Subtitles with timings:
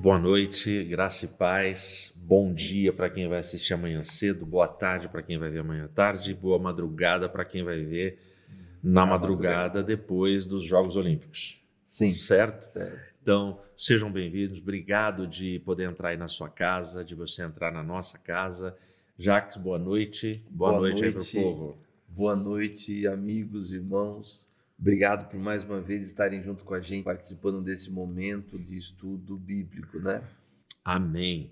[0.00, 2.18] Boa noite, graça e paz.
[2.24, 5.90] Bom dia para quem vai assistir amanhã cedo, boa tarde para quem vai ver amanhã
[5.94, 8.18] tarde, boa madrugada para quem vai ver
[8.82, 11.62] na, na madrugada, madrugada, depois dos Jogos Olímpicos.
[11.86, 12.14] Sim.
[12.14, 12.64] Certo?
[12.72, 13.18] Certo.
[13.20, 14.58] Então, sejam bem-vindos.
[14.58, 18.74] Obrigado de poder entrar aí na sua casa, de você entrar na nossa casa.
[19.18, 20.42] Jacques, boa noite.
[20.48, 21.78] Boa, boa noite, noite aí para o povo.
[22.08, 24.40] Boa noite, amigos, irmãos.
[24.80, 29.36] Obrigado por mais uma vez estarem junto com a gente, participando desse momento de estudo
[29.36, 30.22] bíblico, né?
[30.82, 31.50] Amém.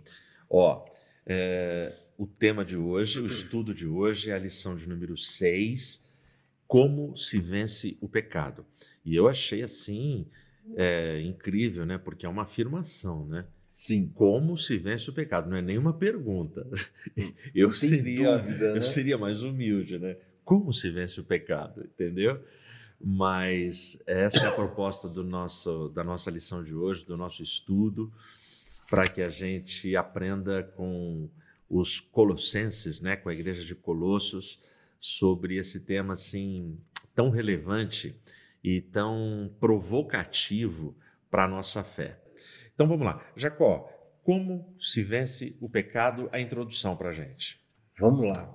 [0.49, 0.87] Ó,
[1.27, 6.09] é, o tema de hoje, o estudo de hoje é a lição de número 6,
[6.67, 8.65] como se vence o pecado.
[9.05, 10.27] E eu achei assim
[10.75, 11.99] é, incrível, né?
[11.99, 13.45] Porque é uma afirmação, né?
[13.67, 14.11] Sim.
[14.15, 15.51] Como se vence o pecado?
[15.51, 16.67] Não é nenhuma pergunta.
[17.55, 18.79] Eu seria, dúvida, né?
[18.79, 20.17] eu seria mais humilde, né?
[20.43, 21.85] Como se vence o pecado?
[21.85, 22.43] Entendeu?
[23.01, 28.13] Mas essa é a proposta do nosso, da nossa lição de hoje, do nosso estudo,
[28.91, 31.29] para que a gente aprenda com
[31.69, 34.61] os colossenses, né, com a igreja de Colossos,
[34.99, 36.79] sobre esse tema assim
[37.15, 38.17] tão relevante
[38.65, 40.97] e tão provocativo
[41.31, 42.21] para a nossa fé.
[42.75, 43.25] Então vamos lá.
[43.37, 43.89] Jacó,
[44.23, 46.29] como se vence o pecado?
[46.33, 47.61] A introdução para a gente.
[47.99, 48.53] Vamos lá.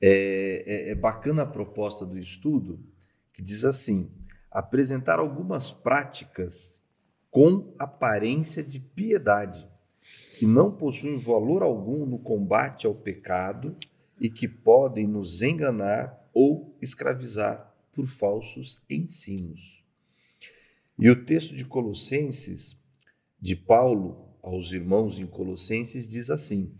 [0.00, 2.78] É, é, é bacana a proposta do estudo,
[3.36, 4.10] que diz assim:
[4.50, 6.82] apresentar algumas práticas
[7.30, 9.68] com aparência de piedade,
[10.38, 13.76] que não possuem valor algum no combate ao pecado
[14.18, 19.84] e que podem nos enganar ou escravizar por falsos ensinos.
[20.98, 22.74] E o texto de Colossenses,
[23.38, 26.72] de Paulo aos irmãos em Colossenses, diz assim: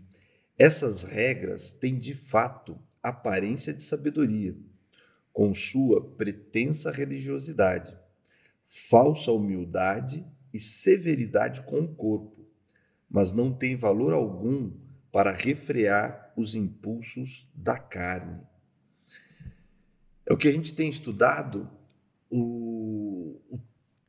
[0.57, 4.55] essas regras têm de fato aparência de sabedoria
[5.37, 7.95] com sua pretensa religiosidade,
[8.65, 12.49] falsa humildade e severidade com o corpo,
[13.07, 14.73] mas não tem valor algum
[15.11, 18.41] para refrear os impulsos da carne.
[20.25, 21.69] É o que a gente tem estudado,
[22.31, 23.59] o, o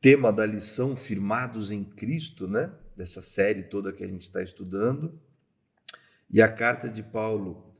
[0.01, 2.73] tema da lição Firmados em Cristo, né?
[2.97, 5.21] dessa série toda que a gente está estudando,
[6.27, 7.71] e a carta de Paulo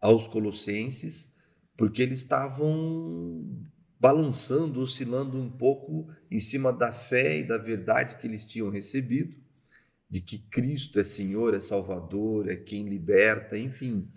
[0.00, 1.35] aos Colossenses
[1.76, 3.66] porque eles estavam
[3.98, 9.34] balançando, oscilando um pouco em cima da fé e da verdade que eles tinham recebido,
[10.08, 14.08] de que Cristo é Senhor, é Salvador, é quem liberta, enfim.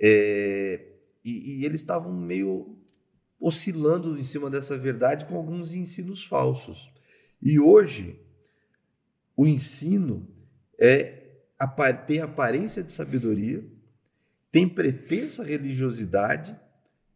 [0.00, 0.86] É,
[1.24, 2.78] e, e eles estavam meio
[3.40, 6.92] oscilando em cima dessa verdade com alguns ensinos falsos.
[7.40, 8.20] E hoje,
[9.36, 10.28] o ensino
[10.78, 11.22] é
[12.06, 13.64] tem aparência de sabedoria,
[14.50, 16.54] tem pretensa religiosidade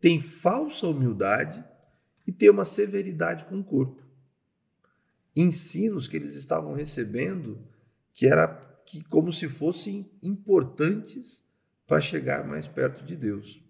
[0.00, 1.64] tem falsa humildade
[2.26, 4.02] e tem uma severidade com o corpo.
[5.34, 7.64] Ensinos que eles estavam recebendo
[8.12, 8.48] que era
[8.86, 11.44] que como se fossem importantes
[11.86, 13.62] para chegar mais perto de Deus.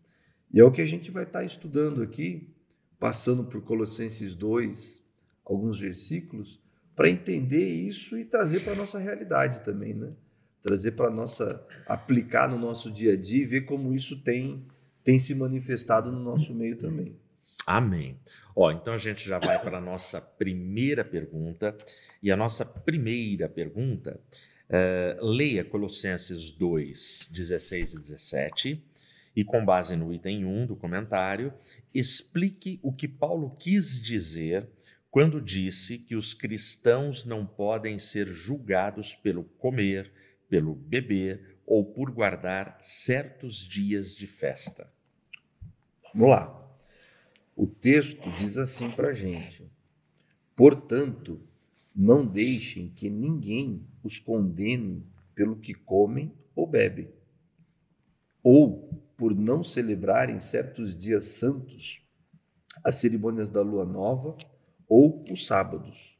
[0.52, 2.54] E é o que a gente vai estar estudando aqui,
[2.98, 5.02] passando por Colossenses 2,
[5.44, 6.60] alguns versículos,
[6.96, 10.12] para entender isso e trazer para a nossa realidade também, né?
[10.60, 14.66] Trazer para nossa aplicar no nosso dia a dia e ver como isso tem
[15.08, 17.16] tem se manifestado no nosso meio também.
[17.66, 18.18] Amém.
[18.54, 21.74] Ó, então a gente já vai para a nossa primeira pergunta.
[22.22, 24.20] E a nossa primeira pergunta,
[24.68, 28.84] é, leia Colossenses 2, 16 e 17,
[29.34, 31.54] e com base no item 1 do comentário,
[31.94, 34.68] explique o que Paulo quis dizer
[35.10, 40.12] quando disse que os cristãos não podem ser julgados pelo comer,
[40.50, 44.97] pelo beber ou por guardar certos dias de festa.
[46.18, 46.76] Vamos lá.
[47.54, 49.70] O texto diz assim para a gente:
[50.56, 51.40] portanto,
[51.94, 57.08] não deixem que ninguém os condene pelo que comem ou bebem,
[58.42, 62.02] ou por não celebrarem certos dias santos,
[62.82, 64.36] as cerimônias da lua nova
[64.88, 66.18] ou os sábados,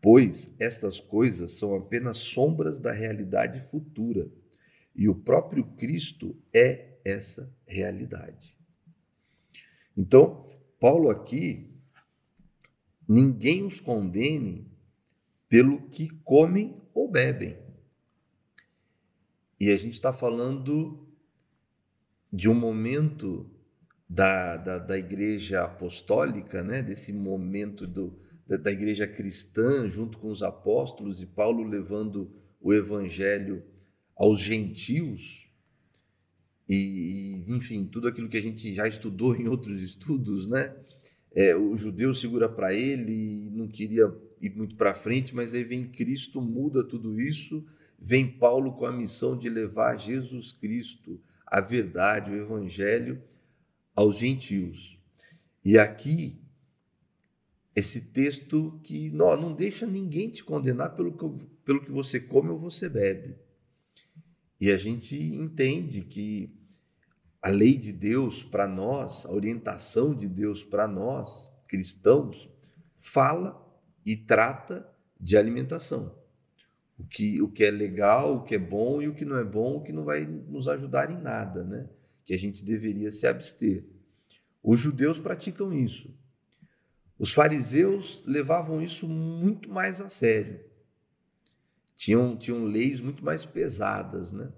[0.00, 4.30] pois estas coisas são apenas sombras da realidade futura,
[4.94, 8.57] e o próprio Cristo é essa realidade.
[9.98, 10.46] Então,
[10.78, 11.76] Paulo aqui,
[13.08, 14.70] ninguém os condene
[15.48, 17.58] pelo que comem ou bebem.
[19.58, 21.04] E a gente está falando
[22.32, 23.50] de um momento
[24.08, 26.80] da, da, da, igreja apostólica, né?
[26.80, 32.30] desse momento do, da, da igreja cristã, junto com os apóstolos, e Paulo levando
[32.60, 33.64] o evangelho
[34.14, 35.47] aos gentios,
[36.68, 40.74] e, enfim, tudo aquilo que a gente já estudou em outros estudos, né?
[41.34, 43.12] É, o judeu segura para ele
[43.46, 47.64] e não queria ir muito para frente, mas aí vem Cristo, muda tudo isso,
[47.98, 53.22] vem Paulo com a missão de levar Jesus Cristo, a verdade, o evangelho
[53.94, 54.98] aos gentios.
[55.64, 56.38] E aqui
[57.78, 62.50] esse texto que não, não deixa ninguém te condenar pelo que, pelo que você come
[62.50, 63.36] ou você bebe.
[64.60, 66.57] E a gente entende que
[67.40, 72.48] a lei de Deus para nós, a orientação de Deus para nós, cristãos,
[72.98, 73.64] fala
[74.04, 74.88] e trata
[75.20, 76.16] de alimentação.
[76.98, 79.44] O que, o que é legal, o que é bom e o que não é
[79.44, 81.88] bom, o que não vai nos ajudar em nada, né?
[82.24, 83.84] Que a gente deveria se abster.
[84.62, 86.12] Os judeus praticam isso.
[87.18, 90.60] Os fariseus levavam isso muito mais a sério.
[91.94, 94.52] Tinham, tinham leis muito mais pesadas, né?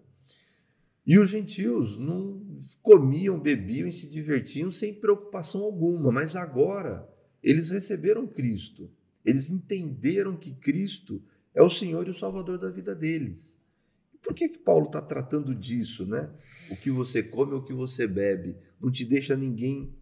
[1.11, 2.41] E os gentios não
[2.81, 7.05] comiam, bebiam e se divertiam sem preocupação alguma, mas agora
[7.43, 8.89] eles receberam Cristo.
[9.25, 11.21] Eles entenderam que Cristo
[11.53, 13.61] é o Senhor e o Salvador da vida deles.
[14.23, 16.31] Por que, que Paulo está tratando disso, né?
[16.71, 19.93] O que você come ou o que você bebe não te deixa ninguém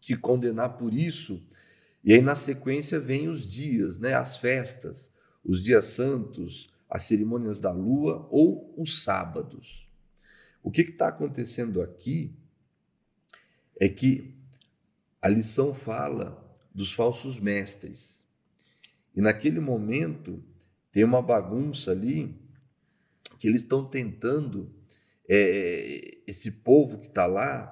[0.00, 1.46] te condenar por isso.
[2.02, 4.14] E aí na sequência vem os dias, né?
[4.14, 5.12] As festas,
[5.44, 9.84] os dias santos, as cerimônias da lua ou os sábados.
[10.64, 12.34] O que está acontecendo aqui
[13.78, 14.34] é que
[15.20, 16.42] a lição fala
[16.74, 18.26] dos falsos mestres.
[19.14, 20.42] E naquele momento
[20.90, 22.34] tem uma bagunça ali
[23.38, 24.74] que eles estão tentando,
[25.28, 27.70] é, esse povo que está lá,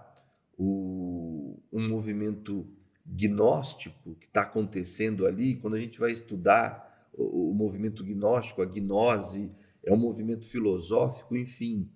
[0.59, 2.69] o, um movimento
[3.07, 8.67] gnóstico que está acontecendo ali, quando a gente vai estudar o, o movimento gnóstico, a
[8.67, 9.51] gnose,
[9.83, 11.91] é um movimento filosófico, enfim,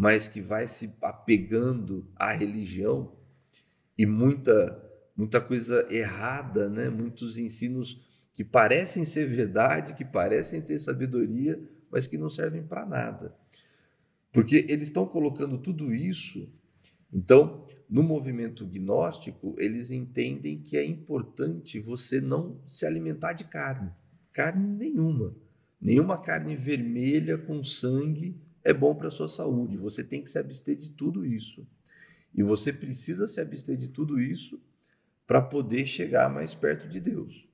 [0.00, 3.12] mas que vai se apegando à religião
[3.98, 4.82] e muita
[5.14, 6.88] muita coisa errada, né?
[6.88, 8.00] Muitos ensinos
[8.32, 13.36] que parecem ser verdade, que parecem ter sabedoria, mas que não servem para nada.
[14.32, 16.50] Porque eles estão colocando tudo isso.
[17.12, 23.90] Então, no movimento gnóstico, eles entendem que é importante você não se alimentar de carne,
[24.32, 25.36] carne nenhuma.
[25.78, 29.76] Nenhuma carne vermelha com sangue é bom para a sua saúde.
[29.76, 31.66] Você tem que se abster de tudo isso.
[32.34, 34.60] E você precisa se abster de tudo isso
[35.26, 37.48] para poder chegar mais perto de Deus.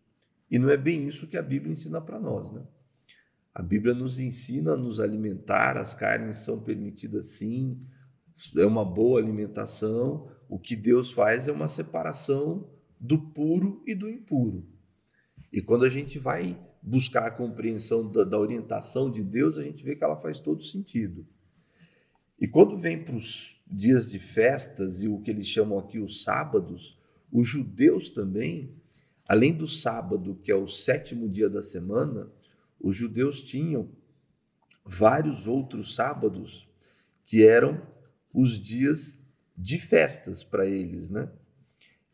[0.50, 2.62] E não é bem isso que a Bíblia ensina para nós, né?
[3.54, 7.80] A Bíblia nos ensina a nos alimentar, as carnes são permitidas sim,
[8.56, 10.30] é uma boa alimentação.
[10.48, 12.70] O que Deus faz é uma separação
[13.00, 14.66] do puro e do impuro.
[15.52, 19.82] E quando a gente vai buscar a compreensão da, da orientação de Deus, a gente
[19.82, 21.26] vê que ela faz todo sentido.
[22.40, 26.22] E quando vem para os dias de festas e o que eles chamam aqui os
[26.22, 26.96] sábados,
[27.32, 28.70] os judeus também,
[29.28, 32.30] além do sábado, que é o sétimo dia da semana,
[32.80, 33.88] os judeus tinham
[34.84, 36.68] vários outros sábados
[37.24, 37.82] que eram
[38.32, 39.18] os dias
[39.58, 41.28] de festas para eles, né?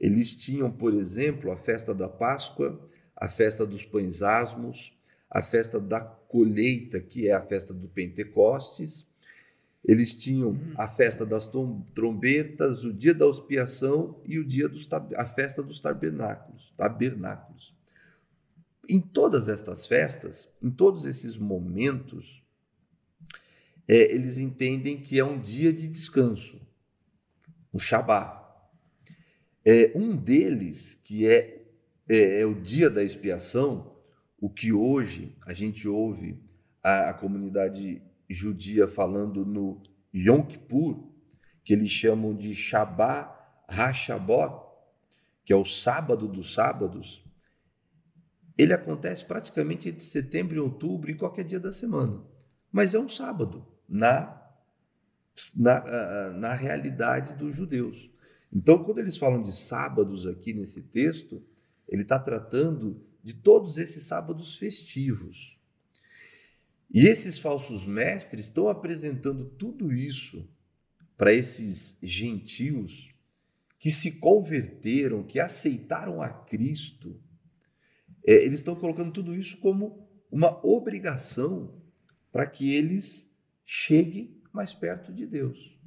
[0.00, 2.80] Eles tinham, por exemplo, a festa da Páscoa,
[3.22, 4.92] a festa dos pães asmos,
[5.30, 9.06] a festa da colheita, que é a festa do Pentecostes,
[9.84, 11.48] eles tinham a festa das
[11.94, 17.72] trombetas, o dia da expiação e o dia dos, a festa dos tabernáculos, tabernáculos.
[18.88, 22.42] Em todas estas festas, em todos esses momentos,
[23.86, 26.60] é, eles entendem que é um dia de descanso,
[27.72, 28.42] o Shabat.
[29.64, 31.61] É, um deles, que é,
[32.08, 33.96] é, é o dia da expiação,
[34.40, 36.42] o que hoje a gente ouve
[36.82, 39.82] a, a comunidade judia falando no
[40.14, 41.08] Yom Kippur,
[41.64, 44.62] que eles chamam de Shabbat HaShabbat,
[45.44, 47.24] que é o sábado dos sábados,
[48.56, 52.22] ele acontece praticamente entre setembro e outubro, em qualquer dia da semana.
[52.70, 54.40] Mas é um sábado, na,
[55.56, 58.10] na, na realidade dos judeus.
[58.52, 61.42] Então, quando eles falam de sábados aqui nesse texto,
[61.92, 65.58] ele está tratando de todos esses sábados festivos.
[66.90, 70.48] E esses falsos mestres estão apresentando tudo isso
[71.18, 73.14] para esses gentios
[73.78, 77.20] que se converteram, que aceitaram a Cristo.
[78.26, 81.78] É, eles estão colocando tudo isso como uma obrigação
[82.30, 83.30] para que eles
[83.66, 85.78] cheguem mais perto de Deus.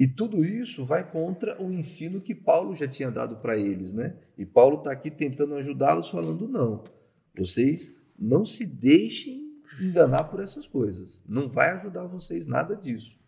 [0.00, 4.16] E tudo isso vai contra o ensino que Paulo já tinha dado para eles, né?
[4.38, 6.82] E Paulo está aqui tentando ajudá-los, falando: não,
[7.36, 11.22] vocês não se deixem enganar por essas coisas.
[11.28, 13.18] Não vai ajudar vocês nada disso.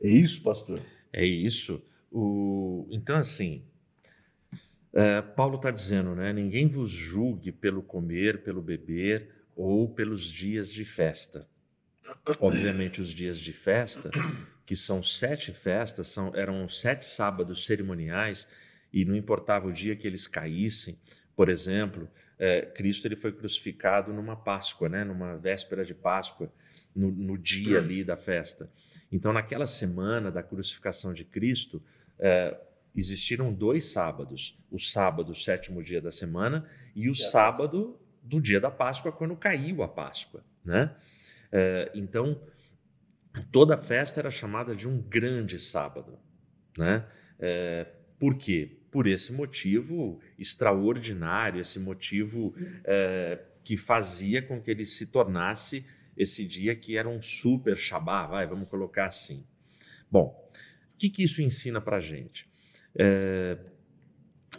[0.00, 0.80] É isso, pastor?
[1.12, 1.82] É isso.
[2.10, 2.86] O...
[2.92, 3.64] Então, assim,
[4.94, 6.32] É, Paulo está dizendo, né?
[6.34, 11.48] Ninguém vos julgue pelo comer, pelo beber ou pelos dias de festa.
[12.40, 14.10] Obviamente, os dias de festa,
[14.64, 18.48] que são sete festas, são, eram sete sábados cerimoniais,
[18.92, 20.98] e não importava o dia que eles caíssem.
[21.34, 25.04] Por exemplo, é, Cristo ele foi crucificado numa Páscoa, né?
[25.04, 26.52] numa véspera de Páscoa,
[26.94, 28.70] no, no dia ali da festa.
[29.10, 31.82] Então, naquela semana da crucificação de Cristo,
[32.18, 32.58] é,
[32.94, 38.70] existiram dois sábados: o sábado, sétimo dia da semana, e o sábado do dia da
[38.70, 40.44] Páscoa, quando caiu a Páscoa.
[40.64, 40.94] Né?
[41.50, 42.40] É, então,
[43.50, 46.18] toda a festa era chamada de um grande sábado.
[46.76, 47.06] Né?
[47.38, 47.86] É,
[48.18, 48.78] por quê?
[48.90, 55.84] Por esse motivo extraordinário, esse motivo é, que fazia com que ele se tornasse
[56.16, 59.46] esse dia que era um super Shabá, vai, vamos colocar assim.
[60.10, 60.50] Bom,
[60.94, 62.46] o que, que isso ensina para gente?
[62.94, 63.58] É,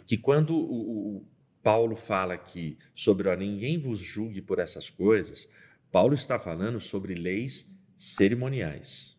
[0.06, 1.26] que quando o, o,
[1.62, 5.48] Paulo fala aqui sobre ó, ninguém vos julgue por essas coisas,
[5.90, 7.73] Paulo está falando sobre leis
[8.12, 9.16] cerimoniais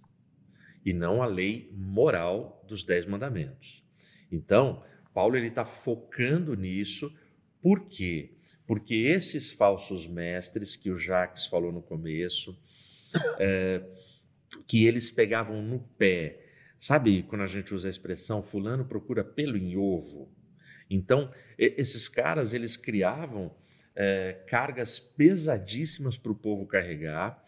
[0.85, 3.83] e não a lei moral dos dez mandamentos.
[4.31, 7.13] Então, Paulo ele está focando nisso,
[7.61, 8.35] por quê?
[8.67, 12.59] Porque esses falsos mestres que o Jacques falou no começo,
[13.39, 13.83] é,
[14.67, 16.45] que eles pegavam no pé
[16.77, 20.31] Sabe quando a gente usa a expressão fulano procura pelo em ovo?
[20.89, 23.55] Então, esses caras, eles criavam
[23.95, 27.41] é, cargas pesadíssimas para o povo carregar.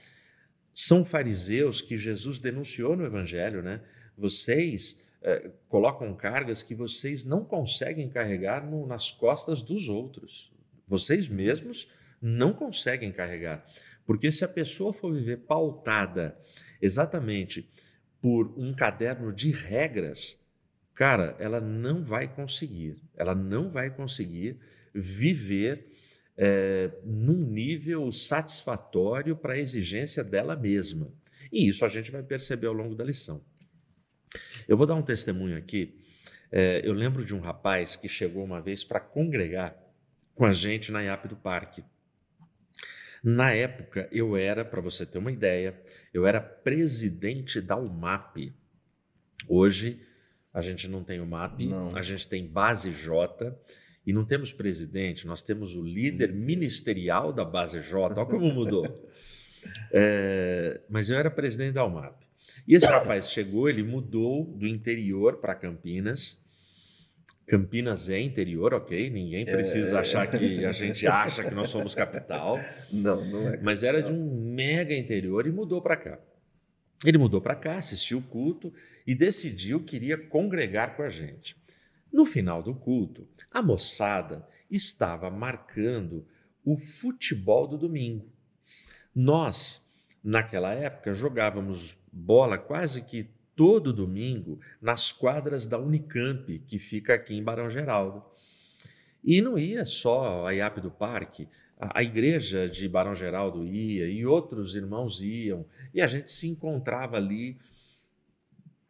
[0.80, 3.82] São fariseus que Jesus denunciou no Evangelho, né?
[4.16, 10.54] Vocês é, colocam cargas que vocês não conseguem carregar no, nas costas dos outros.
[10.88, 11.90] Vocês mesmos
[12.22, 13.66] não conseguem carregar.
[14.06, 16.38] Porque se a pessoa for viver pautada
[16.80, 17.68] exatamente
[18.22, 20.46] por um caderno de regras,
[20.94, 24.60] cara, ela não vai conseguir, ela não vai conseguir
[24.94, 25.87] viver
[26.38, 31.12] é, num nível satisfatório para a exigência dela mesma.
[31.52, 33.44] E isso a gente vai perceber ao longo da lição.
[34.68, 36.00] Eu vou dar um testemunho aqui.
[36.52, 39.76] É, eu lembro de um rapaz que chegou uma vez para congregar
[40.36, 41.84] com a gente na IAP do Parque.
[43.24, 45.82] Na época, eu era, para você ter uma ideia,
[46.14, 48.54] eu era presidente da UMAP.
[49.48, 50.02] Hoje,
[50.54, 51.96] a gente não tem UMAP, não.
[51.96, 53.58] a gente tem Base J
[54.08, 58.20] e não temos presidente, nós temos o líder ministerial da Base J.
[58.20, 58.88] Olha como mudou.
[59.92, 62.16] É, mas eu era presidente da UMAP.
[62.66, 66.48] E esse rapaz chegou, ele mudou do interior para Campinas
[67.48, 69.10] Campinas é interior, ok?
[69.10, 70.00] Ninguém precisa é...
[70.02, 72.60] achar que a gente acha que nós somos capital.
[72.92, 73.44] Não, não é.
[73.46, 73.64] Capital.
[73.64, 76.20] Mas era de um mega interior e mudou para cá.
[77.06, 78.74] Ele mudou para cá, assistiu o culto
[79.06, 81.56] e decidiu que iria congregar com a gente.
[82.12, 86.26] No final do culto, a moçada estava marcando
[86.64, 88.30] o futebol do domingo.
[89.16, 89.86] Nós,
[90.24, 97.34] naquela época, jogávamos bola quase que todo domingo nas quadras da Unicamp, que fica aqui
[97.34, 98.24] em Barão Geraldo.
[99.24, 101.48] E não ia só a IAP do Parque,
[101.80, 106.48] a, a igreja de Barão Geraldo ia e outros irmãos iam, e a gente se
[106.48, 107.58] encontrava ali,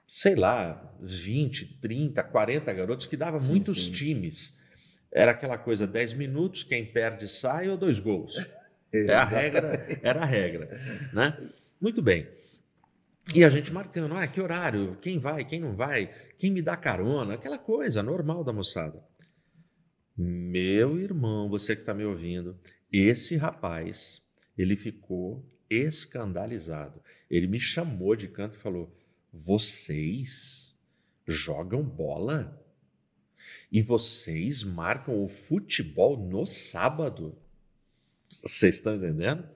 [0.08, 3.92] sei lá, 20, 30, 40 garotos, que dava sim, muitos sim.
[3.92, 4.58] times.
[5.12, 8.34] Era aquela coisa, 10 minutos, quem perde sai ou dois gols.
[8.90, 11.38] É a regra, era a regra, né?
[11.80, 12.26] Muito bem.
[13.36, 16.10] E a gente marcando, ah, que horário, quem vai, quem não vai,
[16.40, 19.04] quem me dá carona, aquela coisa normal da moçada.
[20.18, 22.58] Meu irmão, você que está me ouvindo,
[22.90, 24.22] esse rapaz,
[24.58, 27.02] ele ficou escandalizado.
[27.30, 28.97] Ele me chamou de canto e falou:
[29.32, 30.76] Vocês
[31.28, 32.64] jogam bola?
[33.72, 37.38] E vocês marcam o futebol no sábado?
[38.30, 39.48] Vocês estão entendendo?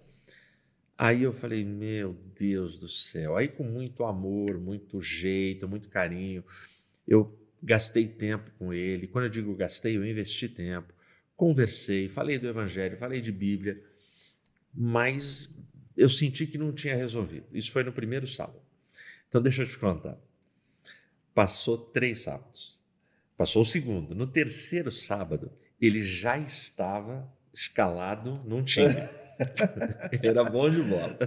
[0.98, 3.36] Aí eu falei, meu Deus do céu.
[3.36, 6.44] Aí, com muito amor, muito jeito, muito carinho,
[7.08, 9.08] eu gastei tempo com ele.
[9.08, 10.94] Quando eu digo gastei, eu investi tempo.
[11.36, 13.84] Conversei, falei do Evangelho, falei de Bíblia,
[14.72, 15.50] mas
[15.98, 17.48] eu senti que não tinha resolvido.
[17.52, 18.61] Isso foi no primeiro sábado.
[19.32, 20.18] Então, deixa eu te contar.
[21.34, 22.78] Passou três sábados.
[23.38, 24.14] Passou o segundo.
[24.14, 28.94] No terceiro sábado, ele já estava escalado num time.
[30.22, 31.18] Era bom de bola.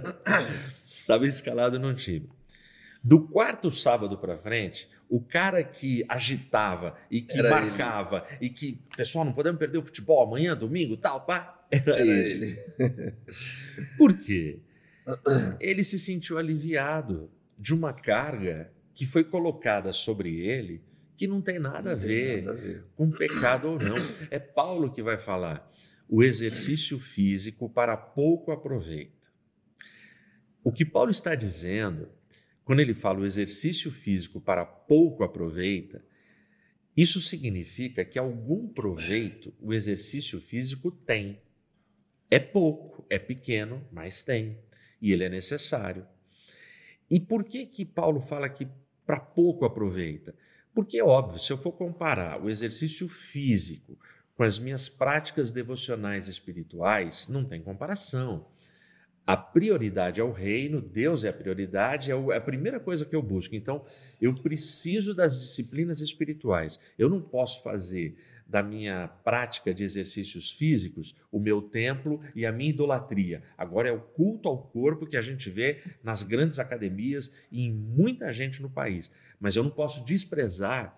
[0.87, 2.29] Estava escalado no time.
[3.03, 8.37] Do quarto sábado para frente, o cara que agitava e que era marcava ele.
[8.41, 12.55] e que, pessoal, não podemos perder o futebol amanhã, domingo, tal, pá, era, era ele.
[12.79, 13.15] ele.
[13.97, 14.59] Por quê?
[15.59, 20.83] Ele se sentiu aliviado de uma carga que foi colocada sobre ele
[21.15, 23.95] que não tem nada, não a, ver nada a ver com pecado ou não.
[24.29, 25.71] É Paulo que vai falar.
[26.07, 29.29] O exercício físico para pouco aproveita.
[30.63, 32.09] O que Paulo está dizendo,
[32.63, 36.03] quando ele fala o exercício físico para pouco aproveita,
[36.95, 41.41] isso significa que algum proveito o exercício físico tem.
[42.31, 44.57] É pouco, é pequeno, mas tem.
[45.01, 46.07] E ele é necessário.
[47.09, 48.67] E por que que Paulo fala que
[49.05, 50.33] para pouco aproveita?
[50.73, 53.97] Porque é óbvio, se eu for comparar o exercício físico
[54.35, 58.45] com as minhas práticas devocionais espirituais, não tem comparação.
[59.25, 63.15] A prioridade é o reino, Deus é a prioridade, é, é a primeira coisa que
[63.15, 63.55] eu busco.
[63.55, 63.83] Então,
[64.21, 66.79] eu preciso das disciplinas espirituais.
[66.97, 68.15] Eu não posso fazer
[68.47, 73.41] da minha prática de exercícios físicos o meu templo e a minha idolatria.
[73.57, 77.71] Agora é o culto ao corpo que a gente vê nas grandes academias e em
[77.71, 79.11] muita gente no país.
[79.39, 80.97] Mas eu não posso desprezar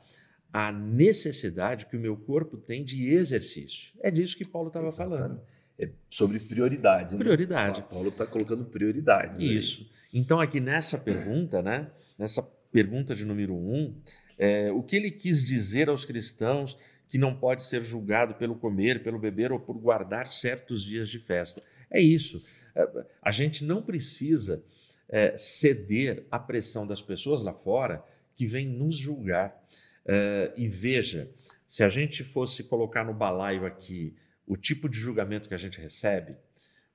[0.52, 3.94] a necessidade que o meu corpo tem de exercício.
[4.02, 5.42] É disso que Paulo estava falando.
[5.80, 7.14] É sobre prioridade.
[7.14, 7.20] Né?
[7.20, 7.84] Prioridade.
[7.84, 9.40] Paulo está colocando prioridades.
[9.40, 9.82] Isso.
[9.82, 10.20] Aí.
[10.20, 11.92] Então, aqui nessa pergunta, né?
[12.18, 13.96] Nessa pergunta de número um,
[14.38, 16.78] é, o que ele quis dizer aos cristãos
[17.10, 21.20] que não pode ser julgado pelo comer, pelo beber ou por guardar certos dias de
[21.20, 21.64] festa?
[21.90, 22.44] É isso.
[22.76, 24.64] É, a gente não precisa
[25.10, 28.04] é, ceder à pressão das pessoas lá fora
[28.36, 29.58] que vêm nos julgar.
[30.06, 31.30] É, e veja,
[31.66, 35.82] se a gente fosse colocar no balaio aqui o tipo de julgamento que a gente
[35.82, 36.36] recebe,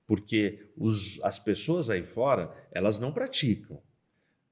[0.07, 3.83] porque os, as pessoas aí fora, elas não praticam,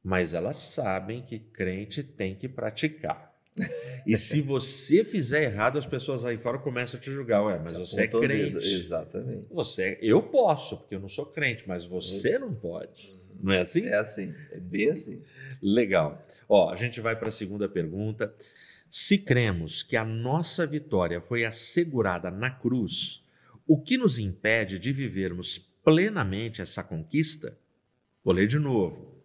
[0.03, 3.30] mas elas sabem que crente tem que praticar.
[4.07, 7.43] E se você fizer errado, as pessoas aí fora começam a te julgar.
[7.45, 8.57] Ué, mas você é crente.
[8.57, 9.47] Exatamente.
[9.51, 13.15] Você, eu posso, porque eu não sou crente, mas você não pode.
[13.43, 13.87] Não é assim?
[13.87, 15.23] É assim, é bem assim.
[15.63, 16.25] Legal.
[16.49, 18.35] Ó, a gente vai para a segunda pergunta.
[18.89, 23.23] Se cremos que a nossa vitória foi assegurada na cruz,
[23.67, 27.57] o que nos impede de vivermos plenamente essa conquista?
[28.25, 29.20] Vou ler de novo.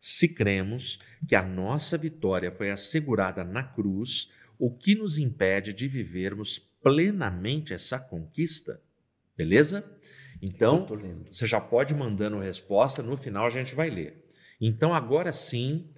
[0.00, 5.88] Se cremos que a nossa vitória foi assegurada na cruz, o que nos impede de
[5.88, 8.80] vivermos plenamente essa conquista?
[9.36, 9.84] Beleza?
[10.40, 10.86] Então,
[11.30, 14.24] você já pode mandando resposta, no final a gente vai ler.
[14.60, 15.88] Então, agora sim,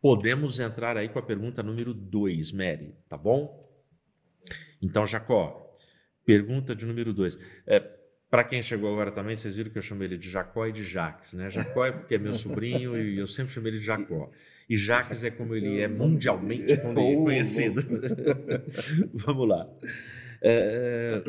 [0.00, 3.68] podemos entrar aí com a pergunta número 2, Mary, tá bom?
[4.80, 5.74] Então, Jacó,
[6.24, 7.38] pergunta de número 2.
[7.66, 7.80] É,
[8.36, 10.84] Para quem chegou agora também, vocês viram que eu chamei ele de Jacó e de
[10.84, 11.48] Jaques, né?
[11.48, 14.30] Jacó é porque é meu sobrinho e eu sempre chamei ele de Jacó.
[14.68, 17.82] E Jaques é como ele é mundialmente conhecido.
[19.14, 19.66] Vamos lá.
[20.42, 21.24] É...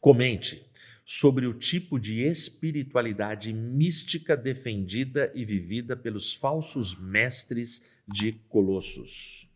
[0.00, 0.64] Comente
[1.04, 9.46] sobre o tipo de espiritualidade mística defendida e vivida pelos falsos mestres de Colossos.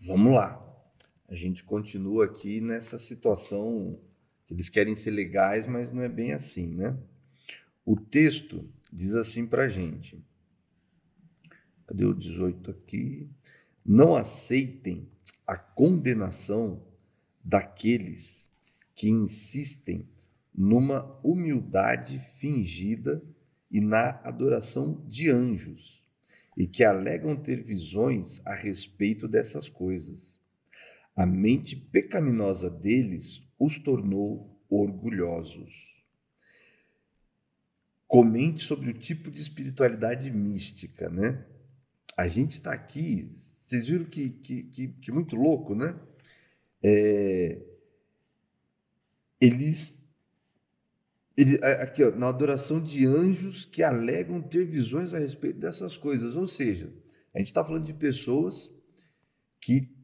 [0.00, 0.60] Vamos lá.
[1.28, 4.09] A gente continua aqui nessa situação
[4.50, 6.96] eles querem ser legais, mas não é bem assim, né?
[7.84, 10.22] O texto diz assim para a gente.
[11.86, 13.28] Cadê o 18 aqui?
[13.84, 15.08] Não aceitem
[15.46, 16.82] a condenação
[17.44, 18.48] daqueles
[18.94, 20.08] que insistem
[20.54, 23.22] numa humildade fingida
[23.70, 26.02] e na adoração de anjos,
[26.56, 30.36] e que alegam ter visões a respeito dessas coisas.
[31.16, 36.02] A mente pecaminosa deles os tornou orgulhosos.
[38.08, 41.46] Comente sobre o tipo de espiritualidade mística, né?
[42.16, 45.98] A gente está aqui, vocês viram que, que, que, que muito louco, né?
[46.82, 47.62] É,
[49.40, 50.00] eles
[51.36, 56.36] ele, aqui, ó, na adoração de anjos que alegam ter visões a respeito dessas coisas.
[56.36, 56.92] Ou seja,
[57.32, 58.70] a gente está falando de pessoas
[59.60, 59.94] que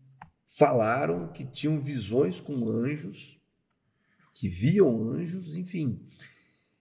[0.56, 3.35] falaram que tinham visões com anjos,
[4.36, 5.98] que viam anjos, enfim.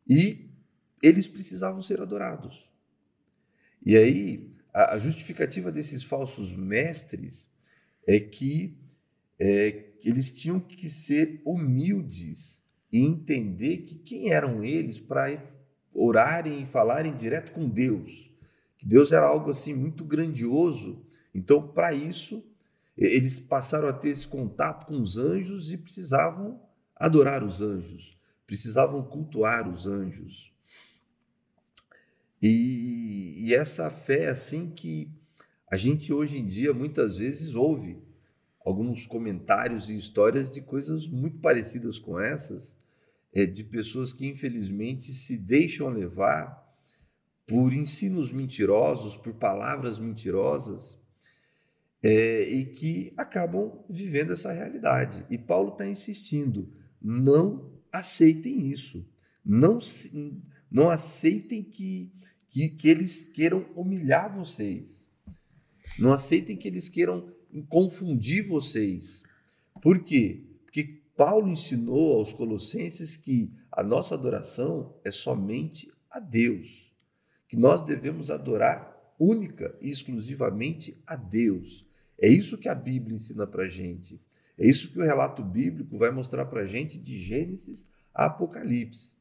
[0.06, 0.50] E
[1.02, 2.70] eles precisavam ser adorados.
[3.86, 7.50] E aí, a, a justificativa desses falsos mestres
[8.06, 8.78] é que
[9.40, 15.42] é, eles tinham que ser humildes e entender que quem eram eles para
[15.94, 18.30] orarem e falarem direto com Deus.
[18.78, 21.02] Que Deus era algo assim muito grandioso.
[21.34, 22.44] Então, para isso,
[22.98, 29.04] eles passaram a ter esse contato com os anjos e precisavam adorar os anjos, precisavam
[29.04, 30.54] cultuar os anjos.
[32.42, 35.12] E, e essa fé assim que
[35.72, 38.02] a gente hoje em dia muitas vezes ouve
[38.64, 42.78] alguns comentários e histórias de coisas muito parecidas com essas,
[43.34, 46.66] é, de pessoas que infelizmente se deixam levar
[47.46, 50.98] por ensinos mentirosos, por palavras mentirosas,
[52.02, 55.26] é, e que acabam vivendo essa realidade.
[55.30, 56.66] E Paulo está insistindo:
[57.08, 59.06] não aceitem isso.
[59.46, 59.80] Não,
[60.72, 62.12] não aceitem que,
[62.50, 65.08] que, que eles queiram humilhar vocês.
[66.00, 67.32] Não aceitem que eles queiram
[67.70, 69.22] confundir vocês.
[69.84, 70.48] Por quê?
[70.64, 76.92] Porque Paulo ensinou aos Colossenses que a nossa adoração é somente a Deus,
[77.48, 81.86] que nós devemos adorar única e exclusivamente a Deus.
[82.18, 84.20] É isso que a Bíblia ensina para gente.
[84.58, 89.14] É isso que o relato bíblico vai mostrar para gente de Gênesis a Apocalipse.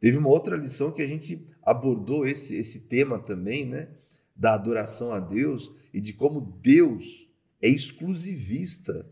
[0.00, 3.88] Teve uma outra lição que a gente abordou esse, esse tema também, né?
[4.34, 7.28] Da adoração a Deus e de como Deus
[7.60, 9.06] é exclusivista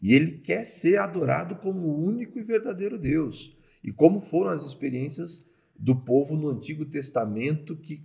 [0.00, 3.56] e ele quer ser adorado como o único e verdadeiro Deus.
[3.82, 8.02] E como foram as experiências do povo no Antigo Testamento que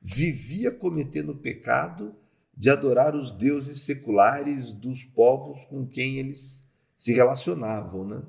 [0.00, 2.14] vivia cometendo pecado
[2.56, 6.66] de adorar os deuses seculares dos povos com quem eles
[6.96, 8.22] se relacionavam, né?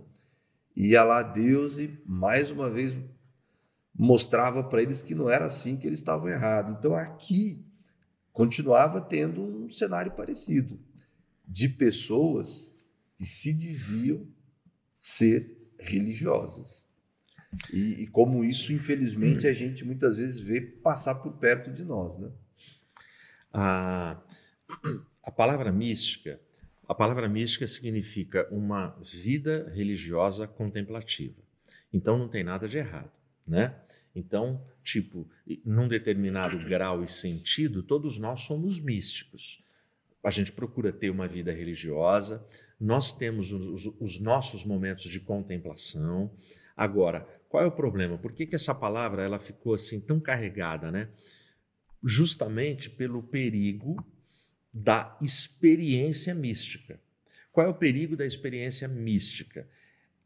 [0.75, 2.95] Ia lá Deus e mais uma vez
[3.97, 6.75] mostrava para eles que não era assim que eles estavam errados.
[6.77, 7.65] Então aqui
[8.31, 10.79] continuava tendo um cenário parecido
[11.47, 12.75] de pessoas
[13.17, 14.27] que se diziam
[14.99, 16.85] ser religiosas.
[17.73, 22.17] E, e, como isso, infelizmente, a gente muitas vezes vê passar por perto de nós.
[22.19, 22.29] Né?
[23.53, 24.21] A,
[25.23, 26.39] a palavra mística,
[26.87, 31.41] a palavra mística significa uma vida religiosa contemplativa.
[31.91, 33.11] Então não tem nada de errado,
[33.47, 33.75] né?
[34.15, 35.29] Então, tipo,
[35.63, 39.63] num determinado grau e sentido, todos nós somos místicos.
[40.23, 42.45] A gente procura ter uma vida religiosa,
[42.79, 46.31] nós temos os, os nossos momentos de contemplação.
[46.75, 48.17] Agora, qual é o problema?
[48.17, 51.09] Por que, que essa palavra ela ficou assim tão carregada, né?
[52.03, 54.05] Justamente pelo perigo
[54.73, 56.99] da experiência mística.
[57.51, 59.67] Qual é o perigo da experiência mística?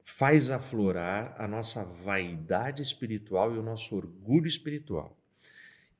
[0.03, 5.17] Faz aflorar a nossa vaidade espiritual e o nosso orgulho espiritual.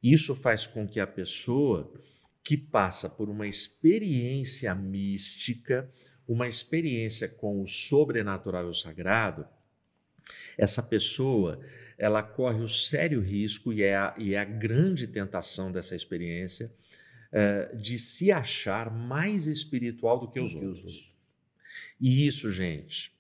[0.03, 1.91] Isso faz com que a pessoa
[2.43, 5.89] que passa por uma experiência mística,
[6.27, 9.47] uma experiência com o sobrenatural e o sagrado,
[10.57, 11.63] essa pessoa
[12.01, 16.73] ela corre o sério risco, e é a, e é a grande tentação dessa experiência,
[17.31, 20.83] é, de se achar mais espiritual do que os do outros.
[20.83, 21.13] outros.
[21.99, 23.13] E isso, gente,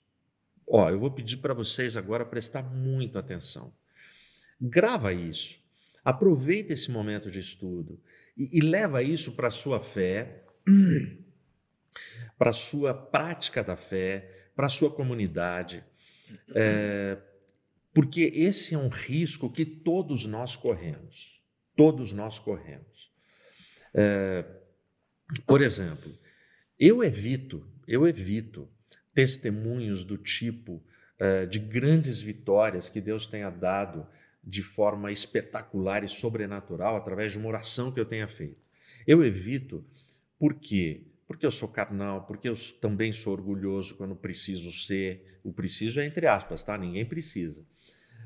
[0.67, 3.71] ó, eu vou pedir para vocês agora prestar muito atenção.
[4.59, 5.59] Grava isso,
[6.03, 8.01] aproveita esse momento de estudo
[8.35, 10.43] e, e leva isso para a sua fé,
[12.35, 15.83] para a sua prática da fé, para a sua comunidade.
[16.55, 17.17] É,
[17.93, 21.41] porque esse é um risco que todos nós corremos.
[21.75, 23.11] Todos nós corremos.
[23.93, 24.45] É,
[25.45, 26.11] por exemplo,
[26.79, 28.69] eu evito, eu evito
[29.13, 30.83] testemunhos do tipo
[31.19, 34.07] é, de grandes vitórias que Deus tenha dado
[34.43, 38.59] de forma espetacular e sobrenatural através de uma oração que eu tenha feito.
[39.05, 39.85] Eu evito
[40.39, 45.39] porque porque eu sou carnal, porque eu também sou orgulhoso quando preciso ser.
[45.45, 46.77] O preciso é entre aspas, tá?
[46.77, 47.61] Ninguém precisa.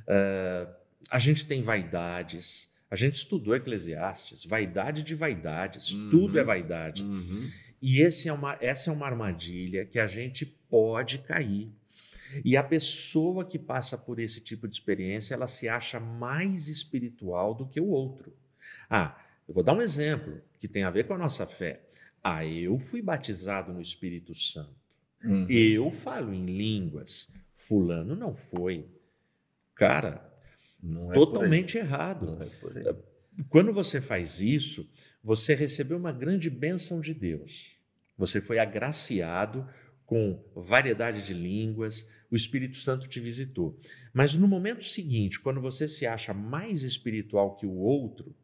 [0.08, 0.74] Uh,
[1.12, 2.68] a gente tem vaidades.
[2.90, 7.04] A gente estudou Eclesiastes, vaidade de vaidades, uhum, tudo é vaidade.
[7.04, 7.52] Uhum.
[7.80, 11.72] E esse é uma, essa é uma armadilha que a gente pode cair.
[12.44, 17.54] E a pessoa que passa por esse tipo de experiência, ela se acha mais espiritual
[17.54, 18.36] do que o outro.
[18.90, 19.16] Ah,
[19.48, 21.85] eu vou dar um exemplo que tem a ver com a nossa fé.
[22.28, 24.74] Ah, eu fui batizado no Espírito Santo.
[25.24, 25.46] Uhum.
[25.48, 27.32] Eu falo em línguas.
[27.56, 28.88] Fulano não foi.
[29.76, 30.28] Cara,
[31.12, 32.36] é totalmente errado.
[32.42, 32.96] É
[33.48, 34.90] Quando você faz isso,
[35.24, 37.78] você recebeu uma grande bênção de Deus.
[38.18, 39.70] Você foi agraciado
[40.04, 43.80] com variedade de línguas, o Espírito Santo te visitou.
[44.12, 48.36] Mas no momento seguinte, quando você se acha mais espiritual que o outro,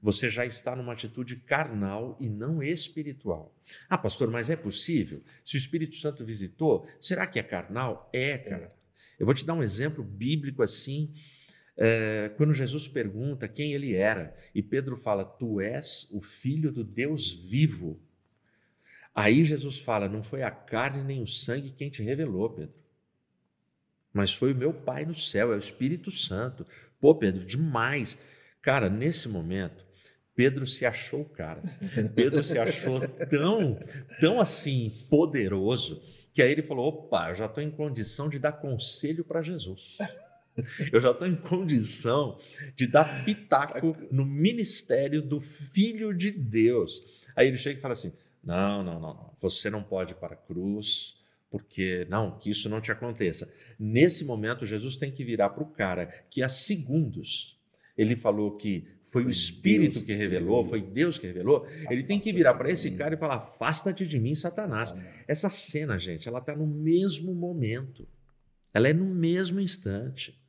[0.00, 3.54] você já está numa atitude carnal e não espiritual.
[3.88, 5.22] Ah, pastor, mas é possível?
[5.44, 8.08] Se o Espírito Santo visitou, será que é carnal?
[8.12, 8.74] É, cara.
[9.18, 11.12] Eu vou te dar um exemplo bíblico assim.
[11.76, 16.84] É, quando Jesus pergunta quem ele era, e Pedro fala: Tu és o filho do
[16.84, 18.00] Deus vivo.
[19.14, 22.74] Aí Jesus fala: Não foi a carne nem o sangue quem te revelou, Pedro,
[24.12, 26.66] mas foi o meu Pai no céu, é o Espírito Santo.
[27.00, 28.20] Pô, Pedro, demais.
[28.60, 29.87] Cara, nesse momento,
[30.38, 31.60] Pedro se achou cara.
[32.14, 33.76] Pedro se achou tão,
[34.20, 36.00] tão assim poderoso
[36.32, 39.98] que aí ele falou: opa, eu já estou em condição de dar conselho para Jesus.
[40.92, 42.38] Eu já estou em condição
[42.76, 47.02] de dar pitaco no ministério do Filho de Deus.
[47.36, 49.32] Aí ele chega e fala assim: Não, não, não, não.
[49.40, 51.20] Você não pode ir para a cruz,
[51.50, 53.52] porque não, que isso não te aconteça.
[53.76, 57.57] Nesse momento, Jesus tem que virar para o cara que há segundos
[57.98, 61.66] ele falou que foi, foi o Espírito Deus que revelou, foi Deus que revelou.
[61.90, 64.94] Ele tem que virar para esse cara e falar: afasta-te de mim, Satanás.
[65.26, 68.06] Essa cena, gente, ela está no mesmo momento,
[68.72, 70.40] ela é no mesmo instante.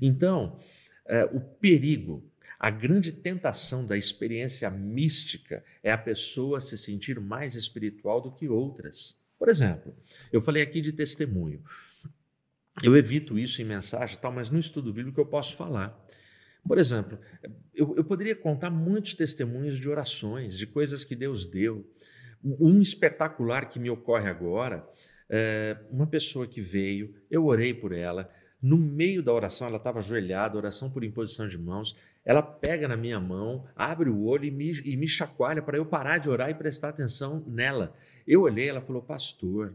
[0.00, 0.60] Então,
[1.06, 2.22] é, o perigo,
[2.58, 8.46] a grande tentação da experiência mística é a pessoa se sentir mais espiritual do que
[8.46, 9.18] outras.
[9.38, 9.96] Por exemplo,
[10.30, 11.62] eu falei aqui de testemunho.
[12.82, 15.98] Eu evito isso em mensagem, tal, mas no estudo bíblico eu posso falar.
[16.66, 17.18] Por exemplo,
[17.74, 21.88] eu, eu poderia contar muitos testemunhos de orações, de coisas que Deus deu.
[22.42, 24.88] Um espetacular que me ocorre agora,
[25.28, 30.00] é uma pessoa que veio, eu orei por ela, no meio da oração, ela estava
[30.00, 34.50] ajoelhada, oração por imposição de mãos, ela pega na minha mão, abre o olho e
[34.50, 37.94] me, e me chacoalha para eu parar de orar e prestar atenção nela.
[38.26, 39.74] Eu olhei, ela falou, pastor.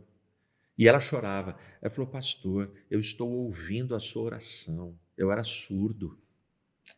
[0.78, 1.58] E ela chorava.
[1.82, 4.96] Ela falou, pastor, eu estou ouvindo a sua oração.
[5.18, 6.20] Eu era surdo.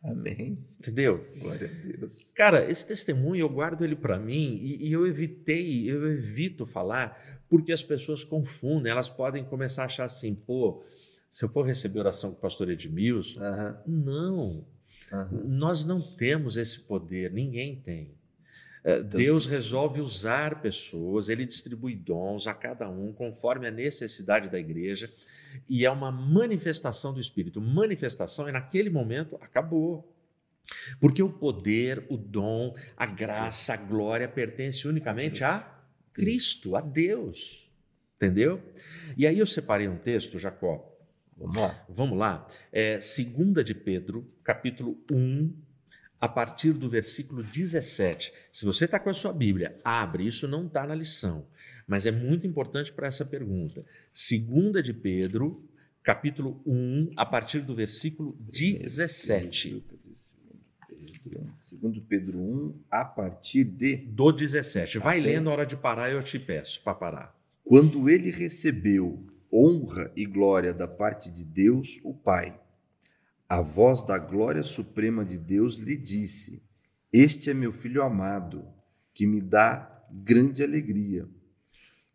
[0.02, 0.58] Amém.
[0.78, 1.26] Entendeu?
[1.38, 2.30] Glória a Deus.
[2.34, 7.38] Cara, esse testemunho eu guardo ele para mim e, e, eu evitei, eu evito falar
[7.48, 10.84] porque as pessoas confundem, elas podem começar a achar assim, pô,
[11.30, 13.74] se eu for receber oração com o pastor Edmilson, uhum.
[13.86, 14.66] não.
[15.12, 15.48] Uhum.
[15.48, 18.14] Nós não temos esse poder, ninguém tem.
[18.84, 24.58] É, Deus resolve usar pessoas, ele distribui dons a cada um conforme a necessidade da
[24.58, 25.10] igreja
[25.68, 27.60] e é uma manifestação do Espírito.
[27.60, 30.14] Manifestação, e naquele momento acabou.
[31.00, 35.66] Porque o poder, o dom, a graça, a glória pertence unicamente a
[36.12, 37.70] Cristo, a Deus.
[38.16, 38.60] Entendeu?
[39.16, 40.84] E aí eu separei um texto, Jacó.
[41.36, 41.86] Vamos lá.
[41.88, 42.46] Vamos lá.
[42.72, 45.54] É, segunda de Pedro, capítulo 1,
[46.20, 48.32] a partir do versículo 17.
[48.52, 51.46] Se você está com a sua Bíblia, abre, isso não está na lição
[51.88, 53.82] mas é muito importante para essa pergunta.
[54.12, 55.66] Segunda de Pedro,
[56.02, 59.82] capítulo 1, a partir do versículo 17.
[61.58, 63.96] Segundo Pedro 1, a partir de...
[63.96, 64.98] Do 17.
[64.98, 65.30] Vai Até...
[65.30, 67.38] lendo, a hora de parar eu te peço para parar.
[67.64, 72.58] Quando ele recebeu honra e glória da parte de Deus, o Pai,
[73.48, 76.62] a voz da glória suprema de Deus lhe disse:
[77.10, 78.66] Este é meu filho amado,
[79.14, 81.26] que me dá grande alegria.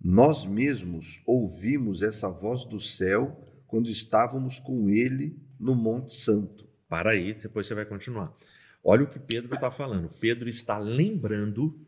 [0.03, 6.67] Nós mesmos ouvimos essa voz do céu quando estávamos com ele no Monte Santo.
[6.89, 8.35] Para aí, depois você vai continuar.
[8.83, 10.11] Olha o que Pedro está falando.
[10.19, 11.79] Pedro está lembrando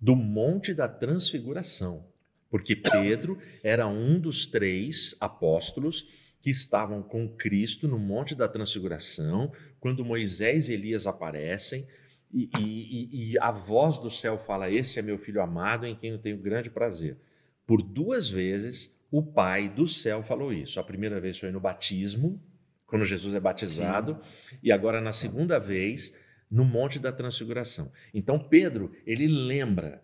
[0.00, 2.06] do Monte da Transfiguração,
[2.48, 6.08] porque Pedro era um dos três apóstolos
[6.40, 11.86] que estavam com Cristo no Monte da Transfiguração, quando Moisés e Elias aparecem
[12.32, 16.10] e, e, e, a voz do céu fala: Este é meu filho amado em quem
[16.10, 17.16] eu tenho grande prazer.
[17.66, 20.78] Por duas vezes o Pai do céu falou isso.
[20.78, 22.40] A primeira vez foi no batismo,
[22.86, 24.56] quando Jesus é batizado, Sim.
[24.62, 26.18] e agora na segunda vez
[26.50, 27.90] no Monte da Transfiguração.
[28.14, 30.02] Então Pedro, ele lembra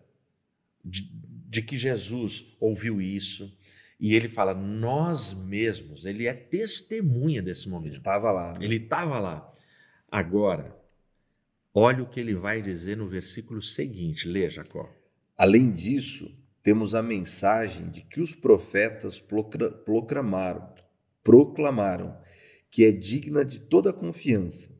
[0.83, 3.57] de, de que Jesus ouviu isso,
[3.99, 7.93] e ele fala, nós mesmos, ele é testemunha desse momento.
[7.93, 8.53] Ele estava lá.
[8.53, 8.65] Né?
[8.65, 9.53] Ele estava lá.
[10.09, 10.76] Agora,
[11.79, 14.91] Olha o que ele vai dizer no versículo seguinte, lê, Jacó.
[15.37, 19.23] Além disso, temos a mensagem de que os profetas
[19.85, 20.73] proclamaram,
[21.23, 22.17] proclamaram
[22.71, 24.71] que é digna de toda confiança.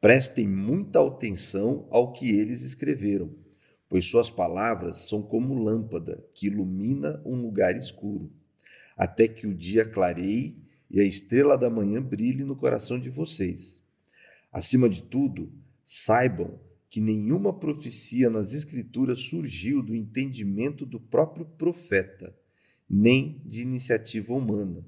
[0.00, 3.34] Prestem muita atenção ao que eles escreveram,
[3.88, 8.30] pois suas palavras são como lâmpada que ilumina um lugar escuro,
[8.96, 10.56] até que o dia clareie
[10.88, 13.82] e a estrela da manhã brilhe no coração de vocês.
[14.52, 15.52] Acima de tudo,
[15.90, 22.38] Saibam que nenhuma profecia nas Escrituras surgiu do entendimento do próprio profeta,
[22.86, 24.84] nem de iniciativa humana.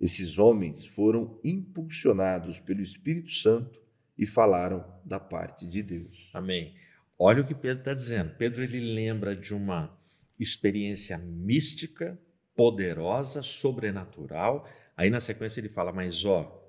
[0.00, 3.80] Esses homens foram impulsionados pelo Espírito Santo
[4.18, 6.28] e falaram da parte de Deus.
[6.34, 6.74] Amém.
[7.16, 8.34] Olha o que Pedro está dizendo.
[8.34, 9.96] Pedro ele lembra de uma
[10.36, 12.20] experiência mística,
[12.56, 14.68] poderosa, sobrenatural.
[14.96, 16.60] Aí na sequência ele fala: Mas ó,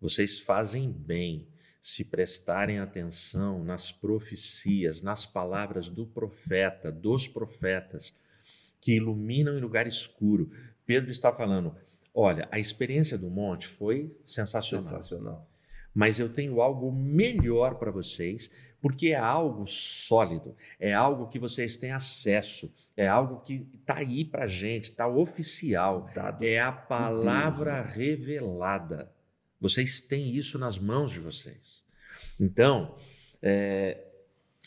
[0.00, 1.52] vocês fazem bem
[1.84, 8.18] se prestarem atenção nas profecias, nas palavras do profeta, dos profetas,
[8.80, 10.50] que iluminam em lugar escuro.
[10.86, 11.76] Pedro está falando:
[12.14, 14.82] olha, a experiência do monte foi sensacional.
[14.82, 15.50] Sensacional.
[15.94, 21.76] Mas eu tenho algo melhor para vocês, porque é algo sólido, é algo que vocês
[21.76, 26.10] têm acesso, é algo que está aí para gente, está oficial.
[26.14, 29.13] Dado é a palavra revelada.
[29.64, 31.82] Vocês têm isso nas mãos de vocês.
[32.38, 32.98] Então,
[33.40, 33.96] é,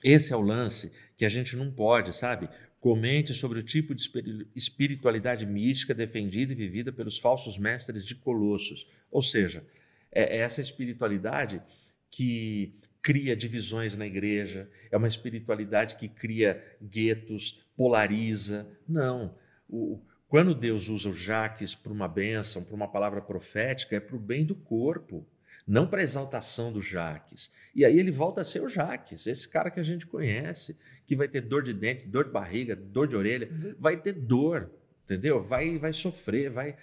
[0.04, 2.50] Esse é o lance que a gente não pode, sabe?
[2.80, 4.10] Comente sobre o tipo de
[4.56, 8.90] espiritualidade mística defendida e vivida pelos falsos mestres de Colossos.
[9.12, 9.64] Ou seja,
[10.12, 11.62] é, é essa espiritualidade
[12.10, 18.68] que cria divisões na igreja, é uma espiritualidade que cria guetos, polariza.
[18.90, 19.36] Não.
[19.70, 24.16] O, quando Deus usa o Jaques para uma bênção, para uma palavra profética, é para
[24.16, 25.26] o bem do corpo,
[25.66, 27.52] não para a exaltação do Jaques.
[27.74, 31.16] E aí ele volta a ser o Jaques, esse cara que a gente conhece, que
[31.16, 34.70] vai ter dor de dente, dor de barriga, dor de orelha, vai ter dor,
[35.06, 35.42] entendeu?
[35.42, 36.76] Vai, vai sofrer, vai.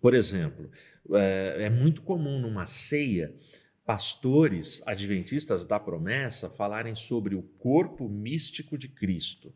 [0.00, 0.70] por exemplo,
[1.12, 3.34] é, é muito comum numa ceia
[3.84, 9.52] pastores adventistas da promessa falarem sobre o corpo místico de Cristo.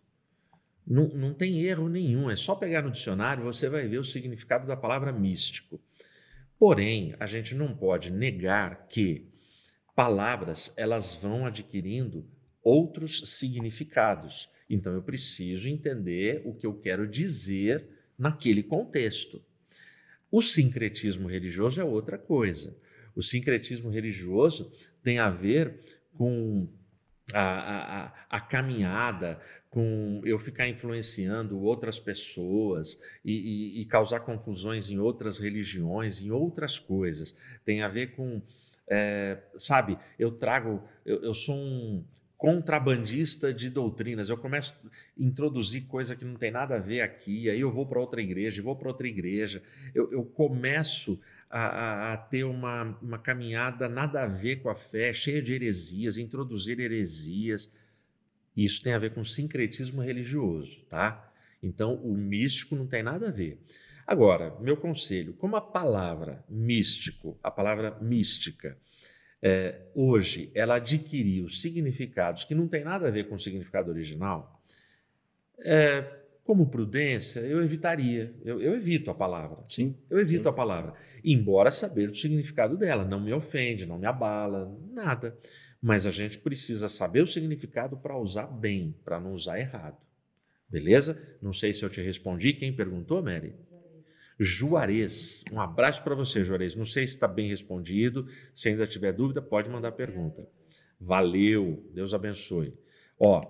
[0.86, 4.66] Não, não tem erro nenhum, é só pegar no dicionário você vai ver o significado
[4.66, 5.80] da palavra místico.
[6.58, 9.28] Porém, a gente não pode negar que
[9.94, 12.24] palavras elas vão adquirindo
[12.62, 14.48] outros significados.
[14.68, 19.42] Então eu preciso entender o que eu quero dizer naquele contexto.
[20.30, 22.76] O sincretismo religioso é outra coisa.
[23.14, 24.72] O sincretismo religioso
[25.02, 25.80] tem a ver
[26.12, 26.68] com
[27.32, 34.90] a, a, a, caminhada, com eu ficar influenciando outras pessoas e, e, e, causar confusões
[34.90, 37.36] em outras religiões, em outras coisas.
[37.64, 38.40] Tem a ver com,
[38.88, 42.04] é, sabe, eu trago, eu, eu sou um,
[42.36, 44.28] contrabandista de doutrinas.
[44.28, 47.86] Eu começo a introduzir coisa que não tem nada a ver aqui, aí eu vou
[47.86, 49.62] para outra igreja, vou para outra igreja.
[49.94, 51.18] Eu, eu começo
[51.50, 55.52] a, a, a, ter uma, uma caminhada nada a ver com a fé, cheia de
[55.52, 57.72] heresias, introduzir heresias.
[58.56, 61.32] Isso tem a ver com sincretismo religioso, tá?
[61.62, 63.60] Então, o místico não tem nada a ver.
[64.06, 68.78] Agora, meu conselho, como a palavra místico, a palavra mística,
[69.42, 74.62] é, hoje ela adquiriu significados que não tem nada a ver com o significado original,
[75.64, 78.32] é, como prudência, eu evitaria.
[78.44, 79.64] Eu, eu, evito a palavra.
[79.66, 79.98] Sim.
[80.08, 80.48] Eu evito sim.
[80.48, 80.94] a palavra.
[81.24, 83.04] Embora saber o significado dela.
[83.04, 85.36] Não me ofende, não me abala, nada.
[85.82, 89.98] Mas a gente precisa saber o significado para usar bem, para não usar errado.
[90.70, 91.20] Beleza?
[91.42, 92.52] Não sei se eu te respondi.
[92.52, 93.52] Quem perguntou, Mary?
[94.38, 95.44] Juarez.
[95.50, 96.76] Um abraço para você, Juarez.
[96.76, 98.24] Não sei se está bem respondido.
[98.54, 100.48] Se ainda tiver dúvida, pode mandar pergunta.
[101.00, 101.90] Valeu.
[101.92, 102.72] Deus abençoe.
[103.18, 103.40] Ó,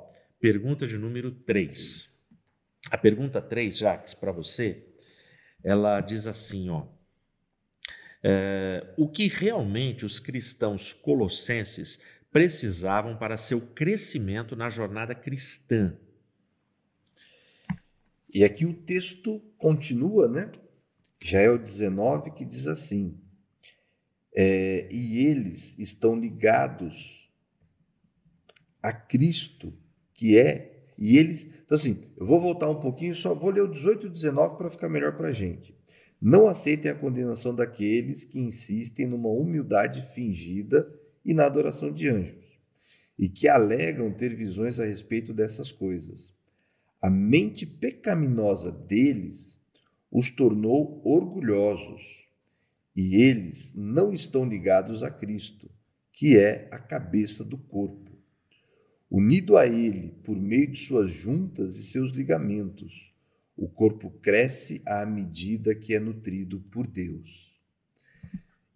[0.41, 2.06] pergunta de número 3.
[2.91, 4.85] A pergunta 3, Jacques, para você,
[5.63, 6.87] ela diz assim, ó.
[8.23, 12.01] É, o que realmente os cristãos colossenses
[12.33, 15.97] precisavam para seu crescimento na jornada cristã?
[18.35, 20.51] E aqui o texto continua, né?
[21.23, 23.21] Já é o 19 que diz assim:
[24.37, 27.31] é, e eles estão ligados
[28.83, 29.73] a Cristo,
[30.13, 31.56] que é, e eles.
[31.67, 34.71] Então, assim, eu vou voltar um pouquinho, só vou ler o 18 e 19 para
[34.71, 35.77] ficar melhor para a gente.
[36.23, 40.89] Não aceitem a condenação daqueles que insistem numa humildade fingida
[41.25, 42.59] e na adoração de anjos,
[43.19, 46.33] e que alegam ter visões a respeito dessas coisas.
[47.03, 49.61] A mente pecaminosa deles
[50.11, 52.27] os tornou orgulhosos,
[52.95, 55.69] e eles não estão ligados a Cristo,
[56.13, 58.06] que é a cabeça do corpo.
[59.11, 63.15] Unido a Ele por meio de suas juntas e seus ligamentos,
[63.57, 67.55] o corpo cresce à medida que é nutrido por Deus.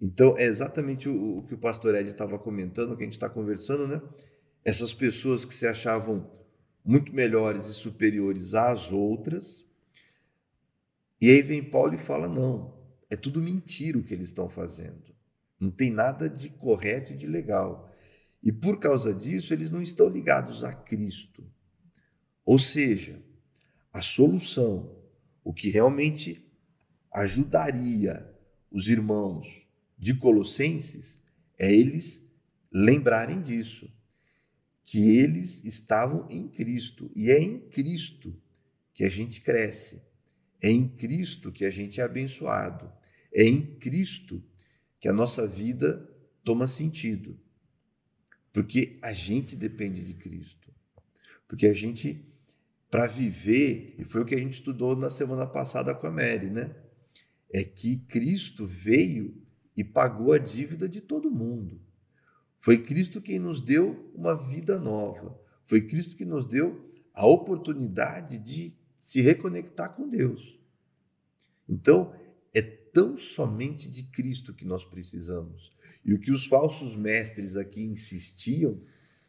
[0.01, 3.87] Então, é exatamente o, que o pastor Ed estava comentando, que a gente está conversando,
[3.87, 4.01] né?
[4.65, 6.31] Essas pessoas que se achavam
[6.83, 9.65] muito melhores e superiores às outras,
[11.21, 12.75] e aí vem Paulo e fala: não,
[13.11, 15.15] é tudo mentira o que eles estão fazendo.
[15.59, 17.90] Não tem nada de correto e de legal.
[18.43, 21.45] E por causa disso, eles não estão ligados a Cristo.
[22.45, 23.23] Ou seja,
[23.93, 24.97] a solução,
[25.45, 26.47] o que realmente
[27.13, 28.27] ajudaria
[28.71, 29.67] os irmãos
[29.99, 31.21] de Colossenses
[31.59, 32.27] é eles
[32.73, 33.93] lembrarem disso,
[34.85, 37.11] que eles estavam em Cristo.
[37.15, 38.41] E é em Cristo
[38.95, 40.03] que a gente cresce,
[40.63, 42.91] é em Cristo que a gente é abençoado,
[43.33, 44.43] é em Cristo
[44.99, 46.09] que a nossa vida
[46.45, 47.39] toma sentido,
[48.53, 50.73] porque a gente depende de Cristo,
[51.47, 52.27] porque a gente
[52.91, 56.51] para viver, e foi o que a gente estudou na semana passada com a Mary,
[56.51, 56.75] né?
[57.53, 59.41] É que Cristo veio
[59.77, 61.81] e pagou a dívida de todo mundo.
[62.59, 65.41] Foi Cristo quem nos deu uma vida nova.
[65.65, 70.59] Foi Cristo que nos deu a oportunidade de se reconectar com Deus.
[71.69, 72.13] Então,
[72.53, 75.73] é tão somente de Cristo que nós precisamos.
[76.05, 78.81] E o que os falsos mestres aqui insistiam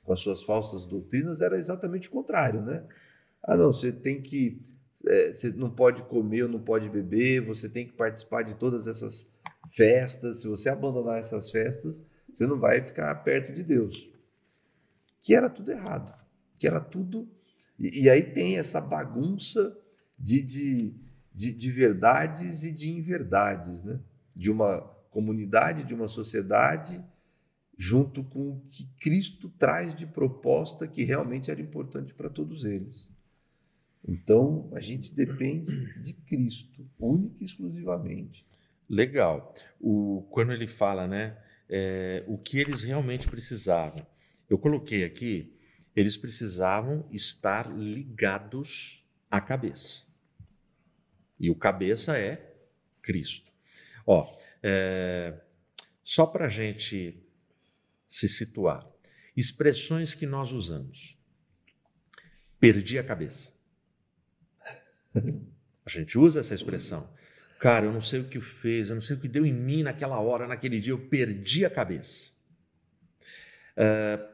[0.04, 2.86] com as suas falsas doutrinas era exatamente o contrário, né?
[3.44, 4.62] Ah, não, você tem que.
[5.08, 8.88] É, você não pode comer ou não pode beber, você tem que participar de todas
[8.88, 9.32] essas
[9.70, 10.42] festas.
[10.42, 14.10] Se você abandonar essas festas, você não vai ficar perto de Deus.
[15.22, 16.14] Que era tudo errado.
[16.60, 17.28] Que era tudo.
[17.80, 19.76] E, e aí tem essa bagunça
[20.18, 20.96] de, de,
[21.34, 24.00] de, de verdades e de inverdades, né?
[24.36, 27.04] De uma comunidade, de uma sociedade,
[27.78, 33.12] junto com o que Cristo traz de proposta que realmente era importante para todos eles.
[34.08, 38.46] Então, a gente depende de Cristo, única e exclusivamente.
[38.90, 39.54] Legal.
[39.80, 41.38] O, quando ele fala, né,
[41.70, 44.06] é, o que eles realmente precisavam.
[44.50, 45.56] Eu coloquei aqui,
[45.96, 50.04] eles precisavam estar ligados à cabeça.
[51.40, 52.54] E o cabeça é
[53.02, 53.52] Cristo.
[54.06, 54.28] Ó,
[54.64, 55.40] é,
[56.04, 57.24] só para a gente
[58.08, 58.86] se situar,
[59.36, 61.18] expressões que nós usamos.
[62.60, 63.52] Perdi a cabeça.
[65.86, 67.10] A gente usa essa expressão.
[67.60, 69.84] Cara, eu não sei o que fez, eu não sei o que deu em mim
[69.84, 72.32] naquela hora, naquele dia, eu perdi a cabeça.
[73.78, 74.28] Uh,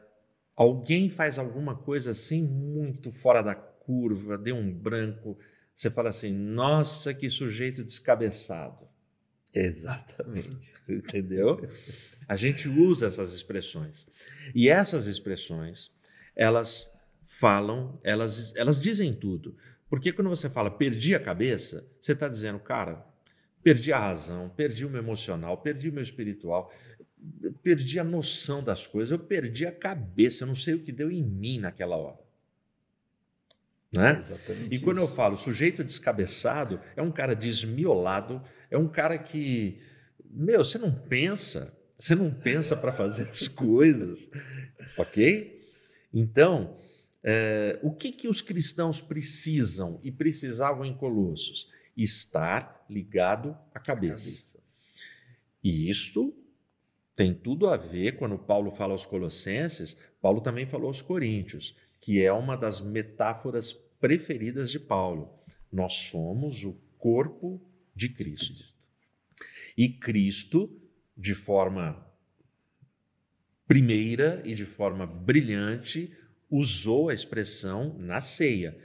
[0.56, 5.38] alguém faz alguma coisa assim muito fora da curva, deu um branco,
[5.74, 8.88] você fala assim: nossa, que sujeito descabeçado.
[9.54, 10.72] Exatamente.
[10.88, 11.60] Entendeu?
[12.28, 14.06] A gente usa essas expressões.
[14.54, 15.90] E essas expressões,
[16.36, 16.92] elas
[17.26, 19.56] falam, elas, elas dizem tudo.
[19.88, 23.06] Porque quando você fala perdi a cabeça, você está dizendo, cara,
[23.62, 26.72] perdi a razão, perdi o meu emocional, perdi o meu espiritual,
[27.62, 31.10] perdi a noção das coisas, eu perdi a cabeça, eu não sei o que deu
[31.10, 32.18] em mim naquela hora.
[33.90, 34.18] Né?
[34.18, 35.06] Exatamente e quando isso.
[35.06, 39.80] eu falo sujeito descabeçado, é um cara desmiolado, é um cara que,
[40.24, 44.30] meu, você não pensa, você não pensa para fazer as coisas,
[44.96, 45.58] ok?
[46.12, 46.76] Então,
[47.22, 51.68] é, o que, que os cristãos precisam e precisavam em Colossos?
[51.96, 54.58] Estar ligado à cabeça.
[55.62, 56.34] E isto
[57.16, 62.22] tem tudo a ver quando Paulo fala aos Colossenses, Paulo também falou aos Coríntios, que
[62.22, 65.34] é uma das metáforas preferidas de Paulo.
[65.70, 67.60] Nós somos o corpo
[67.98, 68.64] de Cristo.
[69.76, 70.70] E Cristo,
[71.16, 72.06] de forma
[73.66, 76.16] primeira e de forma brilhante,
[76.48, 78.78] usou a expressão na ceia: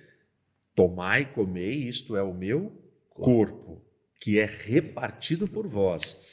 [0.75, 2.75] Tomai comei, isto é o meu
[3.11, 3.85] corpo,
[4.19, 6.27] que é repartido por vós.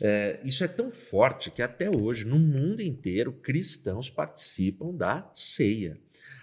[0.00, 5.98] É, isso é tão forte que até hoje, no mundo inteiro, cristãos participam da ceia.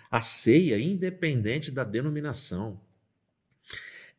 [0.09, 2.81] A ceia, independente da denominação,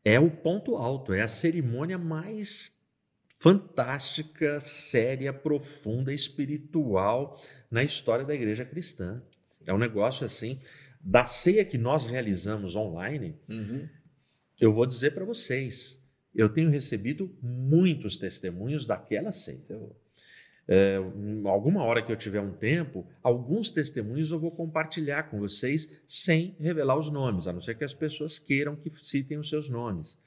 [0.05, 2.75] é o ponto alto, é a cerimônia mais
[3.37, 7.41] fantástica, séria, profunda, espiritual
[7.71, 9.23] na história da igreja cristã.
[9.67, 10.61] É um negócio assim.
[11.01, 13.89] Da ceia que nós realizamos online, uhum.
[14.61, 16.03] eu vou dizer para vocês,
[16.35, 19.61] eu tenho recebido muitos testemunhos daquela ceia.
[20.67, 20.97] É,
[21.45, 26.57] alguma hora que eu tiver um tempo, alguns testemunhos eu vou compartilhar com vocês sem
[26.59, 30.19] revelar os nomes, a não ser que as pessoas queiram que citem os seus nomes.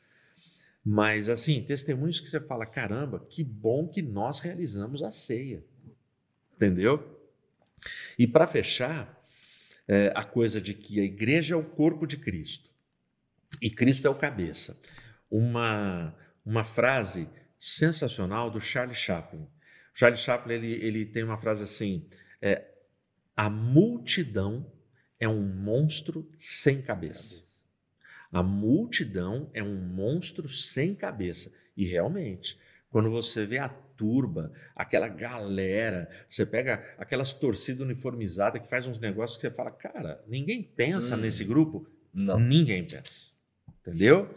[0.86, 5.64] Mas, assim, testemunhos que você fala: caramba, que bom que nós realizamos a ceia.
[6.56, 7.20] Entendeu?
[8.18, 9.18] E para fechar,
[9.88, 12.70] é, a coisa de que a igreja é o corpo de Cristo
[13.62, 14.80] e Cristo é o cabeça.
[15.30, 16.16] Uma,
[16.46, 17.28] uma frase
[17.60, 19.48] sensacional do Charles Chaplin.
[19.98, 22.06] Charles Chaplin ele, ele tem uma frase assim:
[22.40, 22.64] é,
[23.36, 24.72] a multidão
[25.20, 27.42] é um monstro sem cabeça.
[28.32, 31.52] A multidão é um monstro sem cabeça.
[31.76, 32.60] E realmente,
[32.92, 39.00] quando você vê a turba, aquela galera, você pega aquelas torcidas uniformizadas que faz uns
[39.00, 41.22] negócios que você fala, cara, ninguém pensa hum.
[41.22, 41.90] nesse grupo.
[42.14, 42.40] Não.
[42.40, 43.32] Ninguém pensa.
[43.82, 44.30] Entendeu?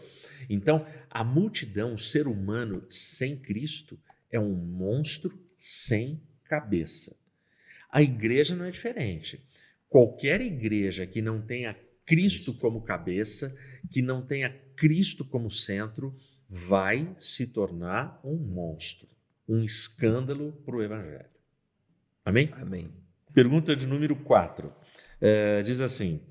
[0.49, 4.01] Então, a multidão, o ser humano sem Cristo,
[4.31, 7.15] é um monstro sem cabeça.
[7.93, 9.45] A igreja não é diferente.
[9.91, 13.55] Qualquer igreja que não tenha Cristo como cabeça,
[13.91, 16.17] que não tenha Cristo como centro,
[16.49, 19.07] vai se tornar um monstro,
[19.47, 21.29] um escândalo para o Evangelho.
[22.25, 22.49] Amém?
[22.53, 22.91] Amém.
[23.35, 24.73] Pergunta de número 4.
[25.21, 26.23] É, diz assim: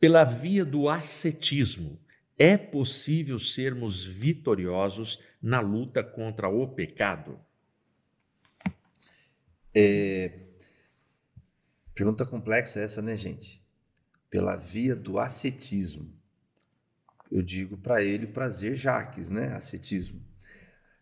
[0.00, 2.00] pela via do ascetismo,
[2.38, 7.38] é possível sermos vitoriosos na luta contra o pecado?
[9.74, 10.40] É...
[11.94, 13.62] Pergunta complexa essa, né, gente?
[14.30, 16.12] Pela via do ascetismo.
[17.30, 19.52] Eu digo para ele prazer Jaques, né?
[19.54, 20.20] Ascetismo.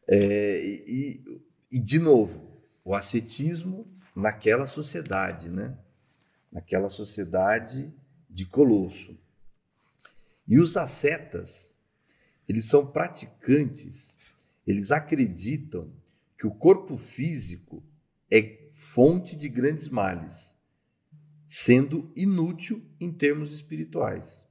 [0.09, 5.79] É, e, e, de novo, o ascetismo naquela sociedade, né?
[6.51, 7.93] Naquela sociedade
[8.29, 9.19] de Colosso.
[10.47, 11.75] E os ascetas,
[12.49, 14.17] eles são praticantes,
[14.67, 15.91] eles acreditam
[16.39, 17.83] que o corpo físico
[18.35, 20.57] é fonte de grandes males,
[21.47, 24.49] sendo inútil em termos espirituais.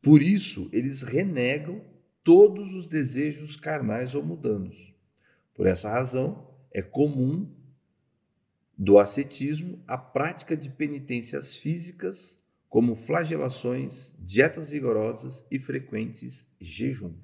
[0.00, 1.84] Por isso, eles renegam
[2.24, 4.94] todos os desejos carnais ou mundanos.
[5.52, 7.54] Por essa razão, é comum
[8.78, 17.18] do ascetismo a prática de penitências físicas como flagelações, dietas rigorosas e frequentes jejuns.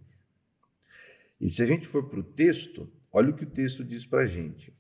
[1.41, 4.25] E se a gente for para o texto, olha o que o texto diz para
[4.25, 4.76] a gente.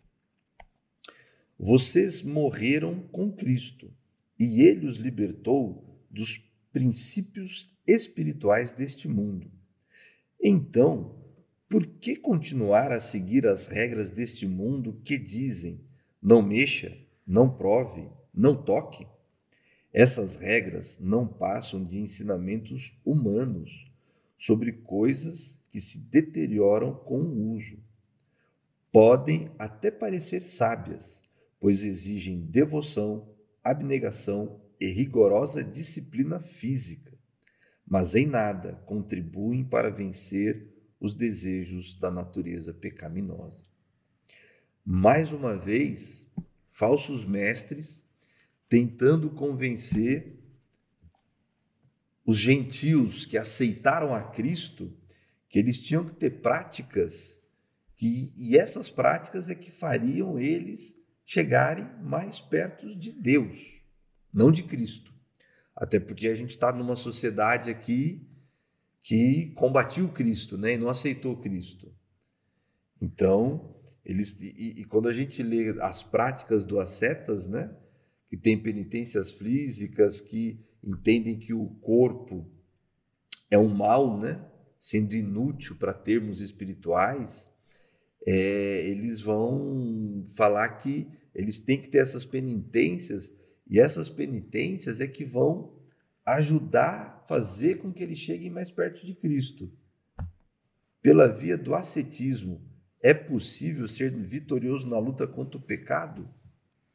[1.59, 3.91] Vocês morreram com Cristo
[4.39, 6.39] e ele os libertou dos
[6.71, 9.51] princípios espirituais deste mundo.
[10.39, 11.17] Então,
[11.69, 15.81] por que continuar a seguir as regras deste mundo que dizem
[16.23, 16.97] não mexa,
[17.27, 19.07] não prove, não toque?
[19.93, 23.91] Essas regras não passam de ensinamentos humanos
[24.37, 27.83] sobre coisas que se deterioram com o uso.
[28.93, 31.23] Podem até parecer sábias,
[31.59, 37.17] pois exigem devoção, abnegação e rigorosa disciplina física,
[37.87, 43.65] mas em nada contribuem para vencer os desejos da natureza pecaminosa.
[44.85, 46.27] Mais uma vez,
[46.69, 48.05] falsos mestres
[48.69, 50.37] tentando convencer
[52.25, 54.93] os gentios que aceitaram a Cristo
[55.49, 57.43] que eles tinham que ter práticas
[57.97, 60.97] que e essas práticas é que fariam eles
[61.27, 63.83] chegarem mais perto de Deus,
[64.33, 65.12] não de Cristo.
[65.74, 68.27] Até porque a gente está numa sociedade aqui
[69.03, 71.93] que combatia o Cristo, né, e não aceitou Cristo.
[73.01, 77.77] Então, eles e, e quando a gente lê as práticas do ascetas, né,
[78.29, 82.51] que têm penitências físicas, que entendem que o corpo
[83.51, 84.45] é um mal, né?
[84.79, 87.49] sendo inútil para termos espirituais,
[88.27, 93.32] é, eles vão falar que eles têm que ter essas penitências,
[93.68, 95.76] e essas penitências é que vão
[96.24, 99.70] ajudar fazer com que eles cheguem mais perto de Cristo.
[101.03, 102.64] Pela via do ascetismo,
[103.03, 106.28] é possível ser vitorioso na luta contra o pecado?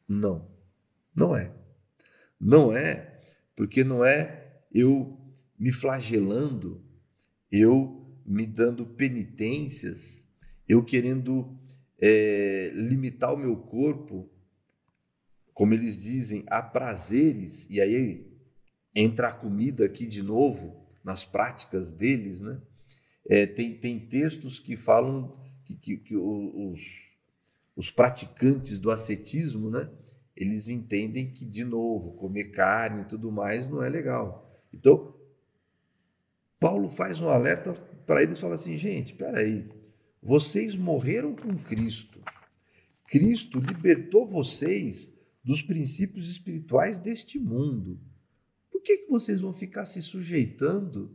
[0.08, 0.50] Não.
[1.14, 1.54] Não é.
[2.40, 3.20] Não é,
[3.54, 5.16] porque não é eu
[5.56, 6.82] me flagelando,
[7.50, 10.26] eu me dando penitências,
[10.68, 11.56] eu querendo
[12.02, 14.28] é, limitar o meu corpo,
[15.54, 18.26] como eles dizem, a prazeres, e aí
[18.94, 22.60] entra a comida aqui de novo, nas práticas deles, né?
[23.28, 26.80] É, tem, tem textos que falam que, que, que os,
[27.76, 29.88] os praticantes do ascetismo, né?
[30.36, 34.60] eles entendem que, de novo, comer carne e tudo mais não é legal.
[34.72, 35.14] Então,
[36.58, 37.74] Paulo faz um alerta
[38.06, 39.68] para eles fala assim, gente, peraí,
[40.22, 42.22] vocês morreram com Cristo.
[43.08, 45.12] Cristo libertou vocês
[45.42, 48.00] dos princípios espirituais deste mundo.
[48.70, 51.14] Por que, que vocês vão ficar se sujeitando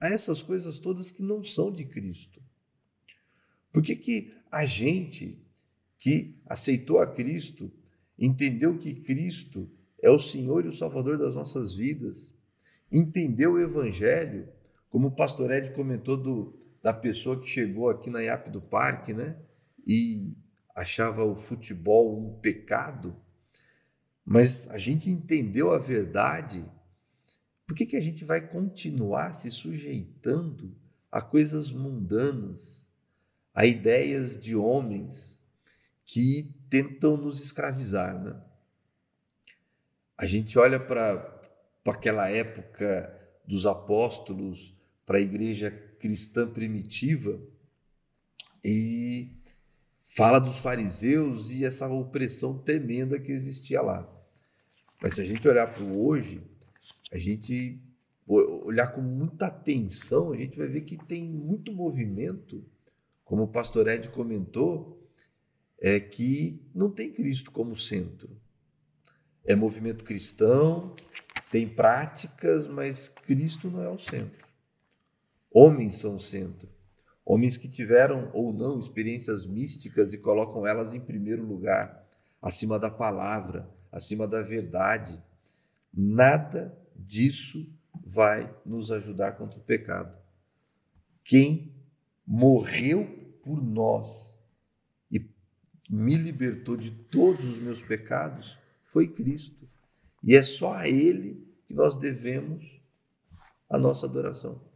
[0.00, 2.40] a essas coisas todas que não são de Cristo?
[3.72, 5.42] Por que, que a gente
[5.98, 7.72] que aceitou a Cristo
[8.16, 9.68] entendeu que Cristo
[10.00, 12.32] é o Senhor e o Salvador das nossas vidas,
[12.92, 14.48] entendeu o Evangelho,
[14.90, 19.14] como o pastor Ed comentou do, da pessoa que chegou aqui na IAP do Parque,
[19.14, 19.38] né?
[19.86, 20.36] E
[20.74, 23.16] achava o futebol um pecado,
[24.22, 26.62] mas a gente entendeu a verdade,
[27.66, 30.76] por que, que a gente vai continuar se sujeitando
[31.10, 32.86] a coisas mundanas,
[33.54, 35.40] a ideias de homens
[36.04, 38.22] que tentam nos escravizar.
[38.22, 38.38] Né?
[40.18, 41.40] A gente olha para
[41.86, 43.10] aquela época
[43.46, 44.74] dos apóstolos,
[45.06, 45.70] para a igreja
[46.04, 47.40] cristã primitiva,
[48.62, 49.30] e
[49.98, 54.06] fala dos fariseus e essa opressão tremenda que existia lá.
[55.00, 56.42] Mas se a gente olhar para hoje,
[57.10, 57.80] a gente
[58.26, 62.62] olhar com muita atenção, a gente vai ver que tem muito movimento,
[63.24, 65.02] como o pastor Ed comentou,
[65.80, 68.28] é que não tem Cristo como centro.
[69.42, 70.94] É movimento cristão,
[71.50, 74.53] tem práticas, mas Cristo não é o centro.
[75.56, 76.68] Homens são o centro.
[77.24, 82.04] Homens que tiveram ou não experiências místicas e colocam elas em primeiro lugar,
[82.42, 85.22] acima da palavra, acima da verdade.
[85.92, 87.72] Nada disso
[88.04, 90.18] vai nos ajudar contra o pecado.
[91.24, 91.72] Quem
[92.26, 93.06] morreu
[93.40, 94.34] por nós
[95.08, 95.24] e
[95.88, 99.68] me libertou de todos os meus pecados foi Cristo.
[100.20, 102.80] E é só a Ele que nós devemos
[103.70, 104.73] a nossa adoração.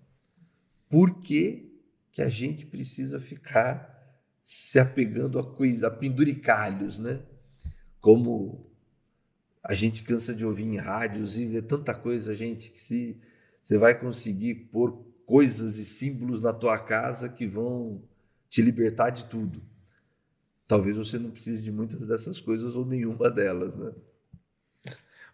[0.89, 1.81] Por que
[2.11, 3.97] que a gente precisa ficar
[4.43, 7.21] se apegando a coisa, a penduricalhos, né?
[8.01, 8.71] Como
[9.63, 13.21] a gente cansa de ouvir em rádios e é tanta coisa, gente, que se
[13.63, 18.03] você vai conseguir pôr coisas e símbolos na tua casa que vão
[18.49, 19.63] te libertar de tudo.
[20.67, 23.93] Talvez você não precise de muitas dessas coisas ou nenhuma delas, né?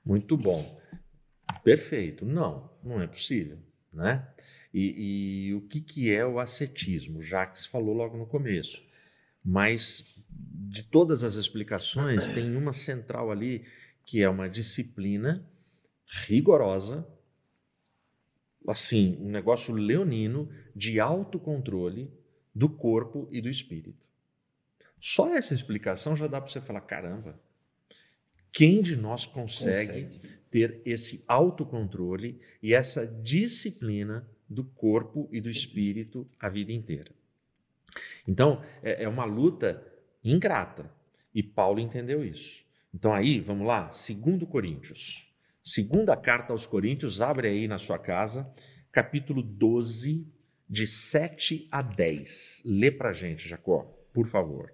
[0.05, 0.81] Muito bom.
[1.63, 2.27] Perfeito.
[2.27, 3.59] Não, não é possível,
[3.93, 4.29] né?
[4.75, 7.23] E, e o que, que é o ascetismo?
[7.23, 8.85] Jacques falou logo no começo.
[9.45, 13.65] Mas de todas as explicações, tem uma central ali
[14.05, 15.49] que é uma disciplina
[16.27, 17.07] rigorosa,
[18.67, 22.13] assim, um negócio leonino de autocontrole
[22.53, 24.05] do corpo e do espírito.
[24.99, 27.39] Só essa explicação já dá para você falar: caramba,
[28.51, 30.39] quem de nós consegue, consegue.
[30.51, 37.11] ter esse autocontrole e essa disciplina do corpo e do espírito a vida inteira.
[38.27, 39.85] Então, é, é uma luta
[40.23, 40.91] ingrata.
[41.35, 42.65] E Paulo entendeu isso.
[42.93, 45.29] Então, aí, vamos lá, 2 Coríntios.
[45.65, 48.53] Segunda carta aos Coríntios, abre aí na sua casa,
[48.93, 50.27] capítulo 12,
[50.69, 52.63] de 7 a 10.
[52.65, 53.83] Lê para gente, Jacó,
[54.13, 54.73] por favor.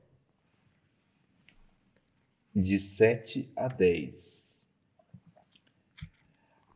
[2.55, 4.50] De 7 a 10.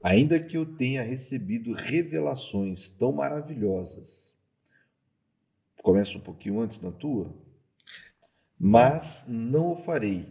[0.04, 4.34] Ainda que eu tenha recebido revelações tão maravilhosas,
[5.82, 7.34] começa um pouquinho antes na tua,
[8.60, 10.28] mas não o farei,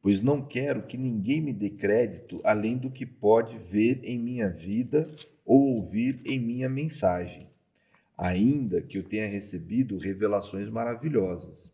[0.00, 4.48] pois não quero que ninguém me dê crédito além do que pode ver em minha
[4.48, 5.12] vida
[5.44, 7.50] ou ouvir em minha mensagem,
[8.16, 11.68] ainda que eu tenha recebido revelações maravilhosas.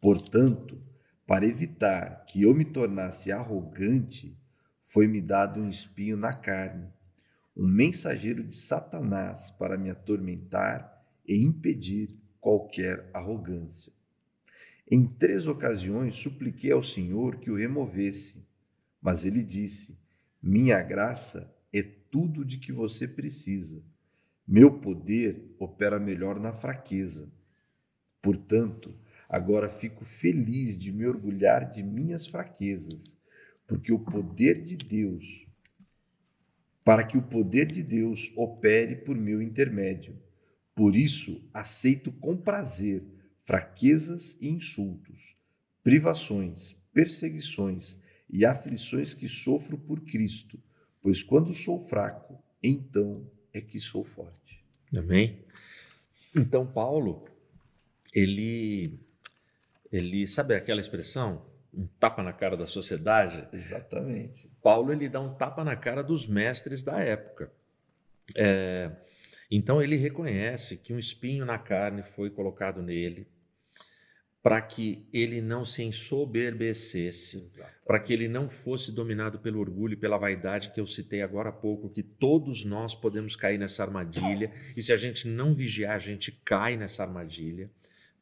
[0.00, 0.80] Portanto,
[1.26, 4.34] para evitar que eu me tornasse arrogante,
[4.92, 6.86] foi-me dado um espinho na carne,
[7.56, 13.90] um mensageiro de Satanás para me atormentar e impedir qualquer arrogância.
[14.90, 18.46] Em três ocasiões supliquei ao Senhor que o removesse,
[19.00, 19.98] mas ele disse:
[20.42, 23.82] Minha graça é tudo de que você precisa.
[24.46, 27.32] Meu poder opera melhor na fraqueza.
[28.20, 28.94] Portanto,
[29.26, 33.21] agora fico feliz de me orgulhar de minhas fraquezas
[33.66, 35.46] porque o poder de Deus,
[36.84, 40.20] para que o poder de Deus opere por meu intermédio.
[40.74, 43.04] Por isso, aceito com prazer
[43.42, 45.36] fraquezas e insultos,
[45.82, 47.96] privações, perseguições
[48.30, 50.58] e aflições que sofro por Cristo,
[51.00, 54.64] pois quando sou fraco, então é que sou forte.
[54.96, 55.44] Amém.
[56.34, 57.24] Então Paulo,
[58.14, 58.98] ele
[59.90, 63.48] ele sabe aquela expressão, um tapa na cara da sociedade.
[63.52, 64.50] Exatamente.
[64.62, 67.50] Paulo ele dá um tapa na cara dos mestres da época.
[68.36, 68.90] É,
[69.50, 73.26] então ele reconhece que um espinho na carne foi colocado nele
[74.42, 77.52] para que ele não se ensoberbecesse,
[77.86, 81.50] para que ele não fosse dominado pelo orgulho e pela vaidade que eu citei agora
[81.50, 85.94] há pouco, que todos nós podemos cair nessa armadilha, e se a gente não vigiar,
[85.94, 87.70] a gente cai nessa armadilha.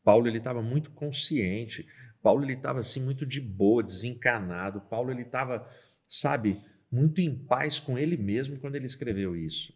[0.04, 1.88] Paulo ele estava muito consciente
[2.22, 4.80] Paulo ele estava assim muito de boa, desencanado.
[4.80, 5.66] Paulo ele estava,
[6.06, 6.60] sabe,
[6.90, 9.72] muito em paz com ele mesmo quando ele escreveu isso.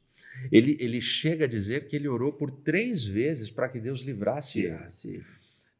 [0.50, 4.60] Ele, ele chega a dizer que ele orou por três vezes para que Deus livrasse
[4.60, 4.74] ele.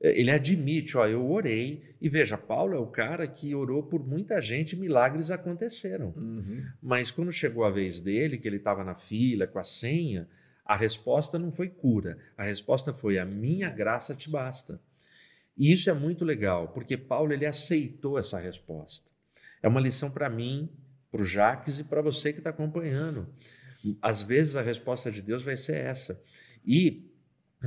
[0.01, 4.07] É, ele admite, ó, eu orei, e veja, Paulo é o cara que orou por
[4.07, 6.13] muita gente, milagres aconteceram.
[6.17, 6.65] Uhum.
[6.83, 10.29] Mas quando chegou a vez dele, que ele estava na fila com a senha,
[10.65, 14.81] a resposta não foi cura, a resposta foi: a minha graça te basta.
[15.57, 19.11] E isso é muito legal, porque Paulo ele aceitou essa resposta.
[19.63, 20.69] É uma lição para mim,
[21.11, 23.29] para o Jaques e para você que está acompanhando.
[24.03, 26.21] Às vezes a resposta de Deus vai ser essa.
[26.67, 27.09] E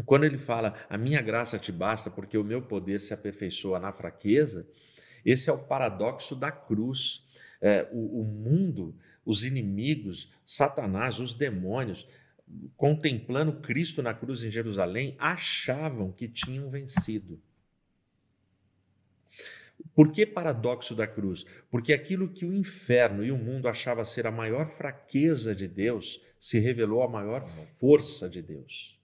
[0.06, 3.92] quando ele fala, a minha graça te basta porque o meu poder se aperfeiçoa na
[3.92, 4.68] fraqueza,
[5.26, 7.26] esse é o paradoxo da cruz.
[7.60, 12.08] É, o, o mundo, os inimigos, Satanás, os demônios,
[12.76, 17.42] contemplando Cristo na cruz em Jerusalém, achavam que tinham vencido.
[19.94, 21.46] Por que paradoxo da cruz?
[21.72, 26.22] Porque aquilo que o inferno e o mundo achava ser a maior fraqueza de Deus
[26.40, 29.02] se revelou a maior força de Deus.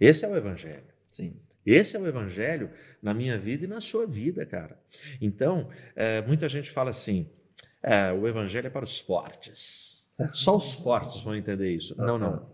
[0.00, 0.92] Esse é o evangelho.
[1.08, 1.40] Sim.
[1.64, 2.70] Esse é o evangelho
[3.00, 4.78] na minha vida e na sua vida, cara.
[5.20, 7.30] Então, é, muita gente fala assim:
[7.82, 10.06] é, o evangelho é para os fortes.
[10.32, 11.96] Só os fortes vão entender isso.
[11.96, 12.50] Não, não.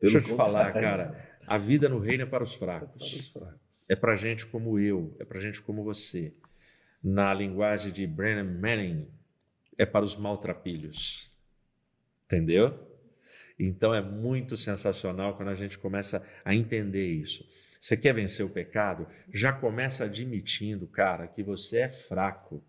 [0.00, 1.28] Deixa eu te falar, cara.
[1.46, 3.34] A vida no reino é para os fracos.
[3.88, 6.34] É para gente como eu, é para gente como você
[7.02, 9.08] na linguagem de Brennan Manning,
[9.76, 11.30] é para os maltrapilhos.
[12.26, 12.86] Entendeu?
[13.58, 17.48] Então é muito sensacional quando a gente começa a entender isso.
[17.80, 19.06] Você quer vencer o pecado?
[19.32, 22.62] Já começa admitindo, cara, que você é fraco.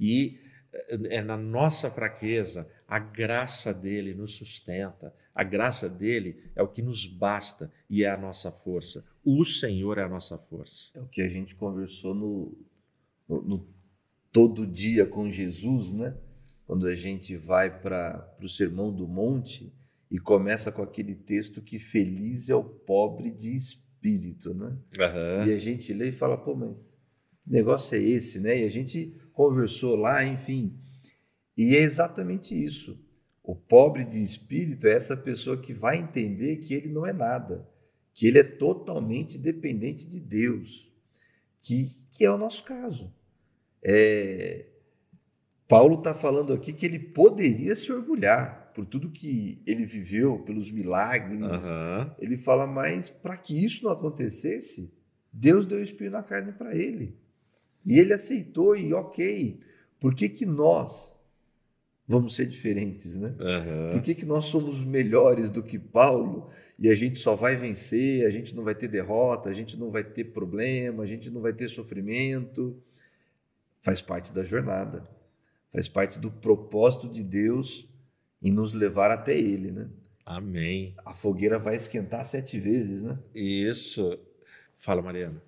[0.00, 0.40] E
[0.72, 5.14] eh, é na nossa fraqueza, a graça dele nos sustenta.
[5.34, 9.04] A graça dele é o que nos basta e é a nossa força.
[9.24, 10.98] O Senhor é a nossa força.
[10.98, 12.58] É o que a gente conversou no,
[13.28, 13.68] no, no
[14.32, 16.16] todo dia com Jesus, né?
[16.64, 19.72] Quando a gente vai para o Sermão do Monte
[20.10, 24.76] e começa com aquele texto que feliz é o pobre de espírito, né?
[24.98, 25.46] Uhum.
[25.46, 27.00] E a gente lê e fala, pô, mas
[27.42, 28.60] que negócio é esse, né?
[28.60, 30.78] E a gente conversou lá, enfim.
[31.56, 32.98] E é exatamente isso.
[33.42, 37.66] O pobre de espírito é essa pessoa que vai entender que ele não é nada,
[38.12, 40.92] que ele é totalmente dependente de Deus,
[41.62, 43.10] que, que é o nosso caso.
[43.82, 44.66] É,
[45.66, 50.70] Paulo está falando aqui que ele poderia se orgulhar por tudo que ele viveu, pelos
[50.70, 51.64] milagres.
[51.64, 52.10] Uhum.
[52.18, 54.90] Ele fala, mas para que isso não acontecesse,
[55.32, 57.16] Deus deu o espinho na carne para ele.
[57.84, 59.60] E ele aceitou e ok.
[60.00, 61.18] Por que, que nós
[62.06, 63.34] vamos ser diferentes, né?
[63.38, 63.90] Uhum.
[63.92, 66.48] Por que, que nós somos melhores do que Paulo
[66.78, 69.90] e a gente só vai vencer, a gente não vai ter derrota, a gente não
[69.90, 72.80] vai ter problema, a gente não vai ter sofrimento?
[73.80, 75.08] Faz parte da jornada,
[75.72, 77.88] faz parte do propósito de Deus
[78.42, 79.88] em nos levar até Ele, né?
[80.24, 80.94] Amém.
[81.04, 83.18] A fogueira vai esquentar sete vezes, né?
[83.34, 84.18] Isso.
[84.74, 85.42] Fala, Mariana.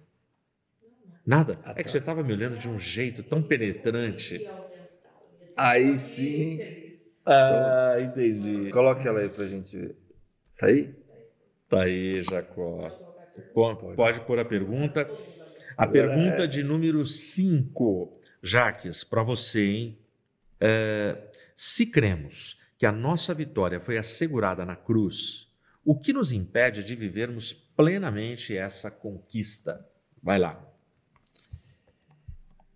[1.27, 1.59] Nada?
[1.65, 1.89] Ah, é que tá.
[1.91, 4.51] você estava me olhando de um jeito tão penetrante.
[5.57, 6.61] Aí sim.
[7.27, 8.71] Ah, entendi.
[8.71, 9.97] Coloque ela aí pra gente ver.
[10.59, 10.95] Tá aí?
[11.69, 12.91] Tá aí, Jacó.
[13.53, 15.03] Po- Pode pôr a pergunta.
[15.77, 18.20] A Agora pergunta é- de número 5.
[18.43, 19.99] Jaques, para você, hein?
[20.61, 25.51] É, se cremos que a nossa vitória foi assegurada na cruz,
[25.85, 29.87] o que nos impede de vivermos plenamente essa conquista?
[30.23, 30.63] Vai lá.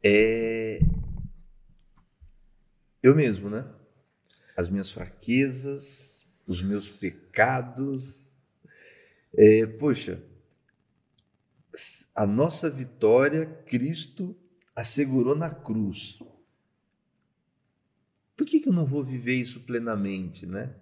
[0.03, 0.79] É.
[3.03, 3.67] Eu mesmo, né?
[4.57, 8.31] As minhas fraquezas, os meus pecados.
[9.37, 10.23] É, poxa,
[12.15, 14.37] a nossa vitória, Cristo
[14.75, 16.19] assegurou na cruz.
[18.37, 20.75] Por que, que eu não vou viver isso plenamente, né?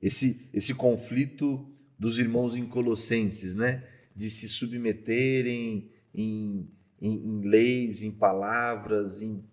[0.00, 3.86] Esse, esse conflito dos irmãos em Colossenses, né?
[4.14, 6.70] De se submeterem em,
[7.00, 9.44] em, em leis, em palavras, em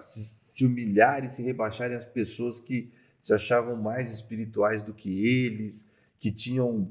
[0.00, 2.90] se, se humilharem, se rebaixarem as pessoas que
[3.20, 5.86] se achavam mais espirituais do que eles,
[6.18, 6.90] que tinham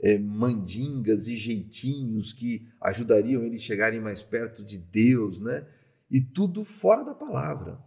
[0.00, 5.66] é, mandingas e jeitinhos que ajudariam eles chegarem mais perto de Deus, né?
[6.10, 7.78] E tudo fora da palavra.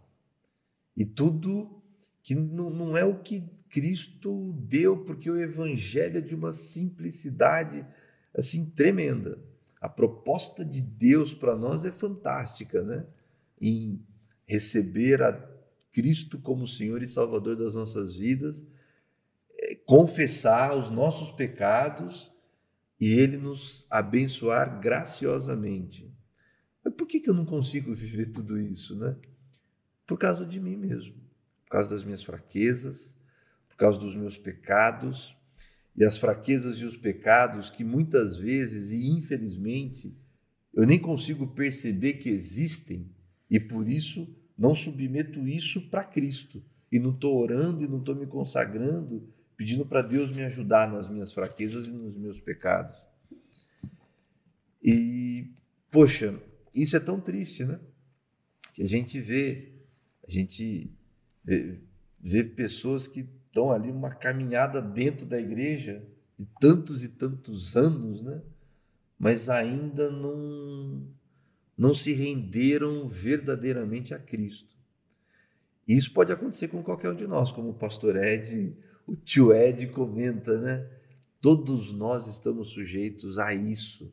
[0.96, 1.82] E tudo
[2.22, 7.86] que não, não é o que Cristo deu, porque o evangelho é de uma simplicidade
[8.36, 9.38] assim tremenda.
[9.80, 13.06] A proposta de Deus para nós é fantástica, né?
[13.60, 14.02] Em
[14.46, 15.32] receber a
[15.92, 18.66] Cristo como Senhor e Salvador das nossas vidas,
[19.88, 22.30] confessar os nossos pecados
[23.00, 26.14] e Ele nos abençoar graciosamente.
[26.84, 29.16] Mas por que, eu não consigo viver tudo isso, né?
[30.06, 31.14] Por causa de mim mesmo,
[31.64, 33.16] por causa das minhas fraquezas,
[33.66, 35.34] por causa dos meus pecados
[35.96, 40.18] e as fraquezas e os pecados que muitas vezes e infelizmente
[40.74, 43.10] eu nem consigo perceber que existem
[43.50, 46.62] e por isso não submeto isso para Cristo.
[46.92, 51.08] E não estou orando e não estou me consagrando, pedindo para Deus me ajudar nas
[51.08, 52.96] minhas fraquezas e nos meus pecados.
[54.80, 55.50] E,
[55.90, 56.40] poxa,
[56.72, 57.80] isso é tão triste, né?
[58.72, 59.72] Que a gente vê,
[60.26, 60.92] a gente
[62.20, 66.06] ver pessoas que estão ali uma caminhada dentro da igreja
[66.38, 68.40] de tantos e tantos anos, né?
[69.18, 71.04] Mas ainda não
[71.76, 74.76] não se renderam verdadeiramente a Cristo.
[75.86, 78.76] E isso pode acontecer com qualquer um de nós, como o pastor Ed,
[79.08, 80.86] o tio Ed comenta, né?
[81.40, 84.12] Todos nós estamos sujeitos a isso,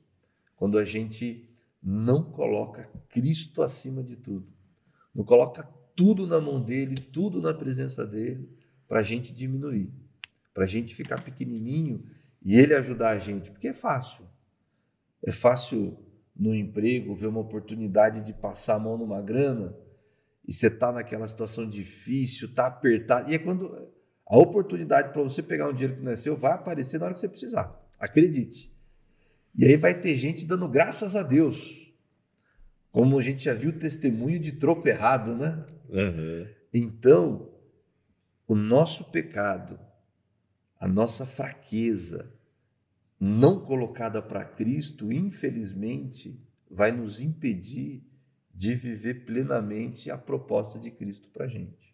[0.56, 1.50] quando a gente
[1.84, 4.48] não coloca Cristo acima de tudo,
[5.14, 5.64] não coloca
[5.96, 8.50] tudo na mão dele, tudo na presença dele,
[8.88, 9.92] para a gente diminuir,
[10.54, 12.06] para a gente ficar pequenininho
[12.42, 14.26] e ele ajudar a gente, porque é fácil.
[15.22, 15.98] É fácil
[16.34, 19.76] no emprego ver uma oportunidade de passar a mão numa grana
[20.48, 23.32] e você está naquela situação difícil, está apertado.
[23.32, 23.95] E é quando
[24.26, 27.14] a oportunidade para você pegar um dinheiro que não é seu vai aparecer na hora
[27.14, 27.80] que você precisar.
[28.00, 28.74] Acredite.
[29.56, 31.94] E aí vai ter gente dando graças a Deus.
[32.92, 35.66] Como a gente já viu testemunho de troco errado, né?
[35.90, 36.48] Uhum.
[36.74, 37.50] Então,
[38.48, 39.80] o nosso pecado,
[40.80, 42.34] a nossa fraqueza
[43.20, 48.04] não colocada para Cristo, infelizmente, vai nos impedir
[48.54, 51.85] de viver plenamente a proposta de Cristo para a gente.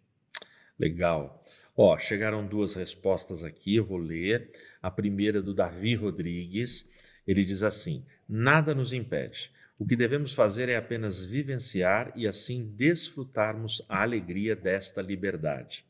[0.78, 1.42] Legal.
[1.76, 4.50] Ó, chegaram duas respostas aqui, eu vou ler.
[4.80, 6.90] A primeira do Davi Rodrigues.
[7.26, 9.50] Ele diz assim: Nada nos impede.
[9.78, 15.84] O que devemos fazer é apenas vivenciar e assim desfrutarmos a alegria desta liberdade.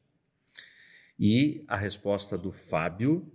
[1.18, 3.30] E a resposta do Fábio: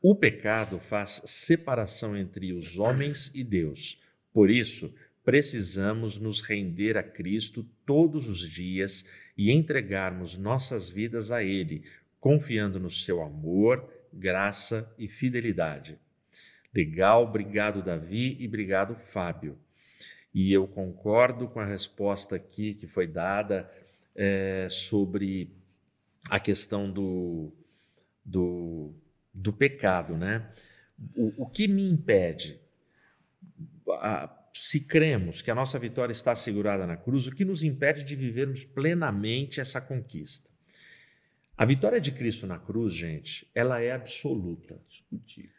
[0.00, 4.00] O pecado faz separação entre os homens e Deus.
[4.32, 9.04] Por isso, precisamos nos render a Cristo todos os dias
[9.40, 11.82] e entregarmos nossas vidas a Ele,
[12.18, 15.98] confiando no seu amor, graça e fidelidade.
[16.74, 19.58] Legal, obrigado Davi e obrigado Fábio.
[20.34, 23.66] E eu concordo com a resposta aqui que foi dada
[24.14, 25.50] é, sobre
[26.28, 27.50] a questão do,
[28.22, 28.92] do,
[29.32, 30.52] do pecado, né?
[31.16, 32.60] O, o que me impede?
[34.52, 38.16] Se cremos que a nossa vitória está assegurada na cruz, o que nos impede de
[38.16, 40.48] vivermos plenamente essa conquista?
[41.56, 44.80] A vitória de Cristo na cruz, gente, ela é absoluta.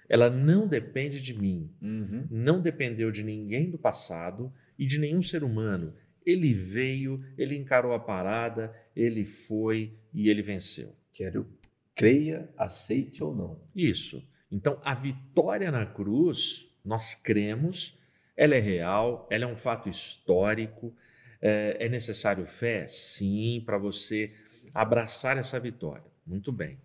[0.10, 2.26] Ela não depende de mim, uhum.
[2.30, 5.94] não dependeu de ninguém do passado e de nenhum ser humano.
[6.26, 10.96] Ele veio, ele encarou a parada, ele foi e ele venceu.
[11.14, 11.48] Quero
[11.96, 13.60] creia, aceite ou não.
[13.76, 14.28] Isso.
[14.52, 18.01] Então, a vitória na cruz, nós cremos
[18.42, 20.92] ela é real, ela é um fato histórico.
[21.39, 22.88] É, é necessário fé?
[22.88, 24.32] Sim, para você
[24.74, 26.04] abraçar essa vitória.
[26.26, 26.80] Muito bem.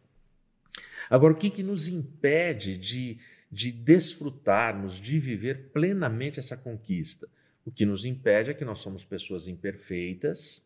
[1.09, 3.19] Agora, o que, que nos impede de,
[3.51, 7.27] de desfrutarmos, de viver plenamente essa conquista?
[7.65, 10.63] O que nos impede é que nós somos pessoas imperfeitas,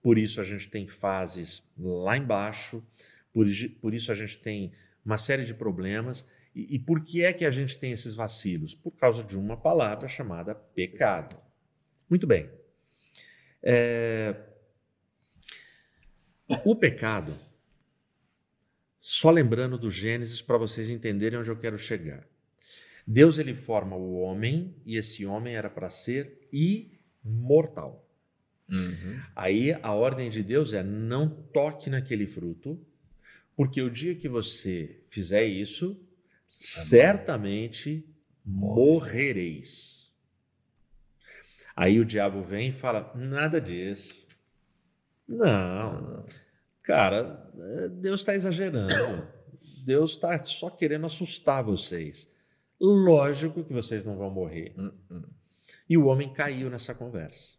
[0.00, 2.84] por isso a gente tem fases lá embaixo,
[3.32, 3.46] por,
[3.80, 4.70] por isso a gente tem
[5.04, 8.74] uma série de problemas e, e por que é que a gente tem esses vacilos?
[8.74, 11.40] Por causa de uma palavra chamada pecado.
[12.08, 12.50] Muito bem.
[13.62, 14.34] É...
[16.64, 17.32] O pecado,
[18.98, 22.26] só lembrando do Gênesis para vocês entenderem onde eu quero chegar.
[23.06, 28.08] Deus ele forma o homem e esse homem era para ser imortal.
[28.68, 29.20] Uhum.
[29.34, 32.84] Aí a ordem de Deus é não toque naquele fruto,
[33.56, 36.00] porque o dia que você fizer isso,
[36.50, 38.06] certamente
[38.44, 40.12] morrereis.
[41.74, 44.26] Aí o diabo vem e fala: nada disso.
[45.26, 46.24] Não,
[46.82, 47.50] cara,
[48.00, 49.28] Deus está exagerando.
[49.84, 52.28] Deus está só querendo assustar vocês.
[52.80, 54.74] Lógico que vocês não vão morrer.
[54.76, 55.22] Hum.
[55.88, 57.58] E o homem caiu nessa conversa.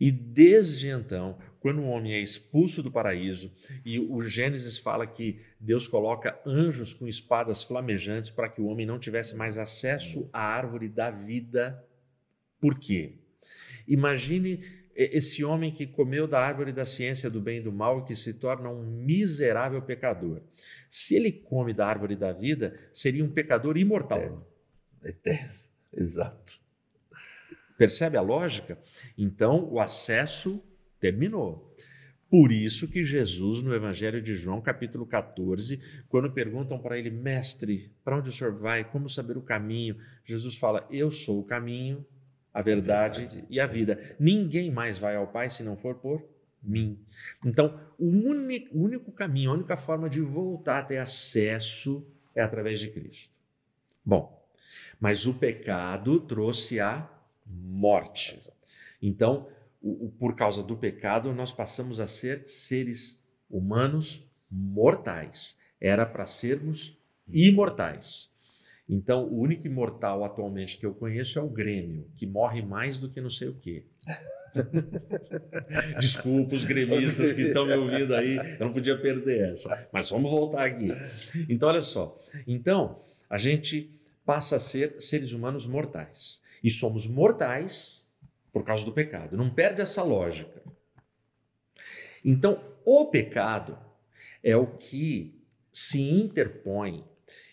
[0.00, 3.52] E desde então, quando o homem é expulso do paraíso,
[3.84, 8.84] e o Gênesis fala que Deus coloca anjos com espadas flamejantes para que o homem
[8.84, 11.86] não tivesse mais acesso à árvore da vida.
[12.60, 13.14] Por quê?
[13.86, 14.60] Imagine
[14.96, 18.16] esse homem que comeu da árvore da ciência do bem e do mal e que
[18.16, 20.42] se torna um miserável pecador.
[20.88, 24.18] Se ele come da árvore da vida, seria um pecador imortal.
[24.18, 24.46] Eterno.
[25.04, 25.54] Eterno.
[25.92, 26.60] Exato.
[27.78, 28.76] Percebe a lógica?
[29.16, 30.60] Então, o acesso
[30.98, 31.72] terminou.
[32.32, 35.78] Por isso que Jesus, no Evangelho de João, capítulo 14,
[36.08, 38.90] quando perguntam para ele, mestre, para onde o senhor vai?
[38.90, 39.98] Como saber o caminho?
[40.24, 42.02] Jesus fala: Eu sou o caminho,
[42.50, 43.46] a verdade, a verdade.
[43.50, 44.16] e a vida.
[44.18, 46.26] Ninguém mais vai ao Pai se não for por
[46.62, 46.98] mim.
[47.44, 52.02] Então, o único, o único caminho, a única forma de voltar a ter acesso
[52.34, 53.30] é através de Cristo.
[54.02, 54.42] Bom,
[54.98, 57.06] mas o pecado trouxe a
[57.46, 58.50] morte.
[59.02, 59.48] Então,
[59.82, 65.58] o, por causa do pecado, nós passamos a ser seres humanos mortais.
[65.80, 66.96] Era para sermos
[67.32, 68.30] imortais.
[68.88, 73.08] Então, o único imortal atualmente que eu conheço é o Grêmio, que morre mais do
[73.08, 73.86] que não sei o quê.
[75.98, 79.88] Desculpa os gremistas que estão me ouvindo aí, eu não podia perder essa.
[79.92, 80.88] Mas vamos voltar aqui.
[81.48, 82.20] Então, olha só.
[82.46, 83.90] Então, a gente
[84.24, 86.42] passa a ser seres humanos mortais.
[86.62, 88.01] E somos mortais
[88.52, 89.36] por causa do pecado.
[89.36, 90.62] Não perde essa lógica.
[92.24, 93.78] Então, o pecado
[94.42, 95.40] é o que
[95.72, 97.04] se interpõe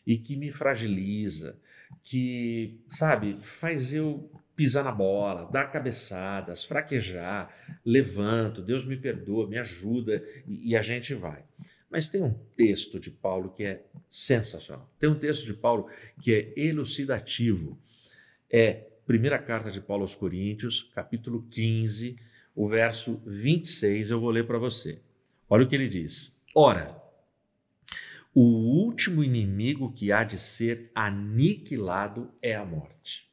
[0.06, 1.58] e que me fragiliza,
[2.04, 7.50] que, sabe, faz eu pisar na bola, dar cabeçadas, fraquejar,
[7.86, 11.44] levanto, Deus me perdoa, me ajuda e, e a gente vai.
[11.90, 14.92] Mas tem um texto de Paulo que é sensacional.
[15.00, 15.88] Tem um texto de Paulo
[16.22, 17.80] que é elucidativo.
[18.52, 22.16] É primeira carta de Paulo aos Coríntios, capítulo 15,
[22.56, 25.02] o verso 26, eu vou ler para você.
[25.50, 26.40] Olha o que ele diz.
[26.54, 26.96] Ora,
[28.36, 33.32] o último inimigo que há de ser aniquilado é a morte.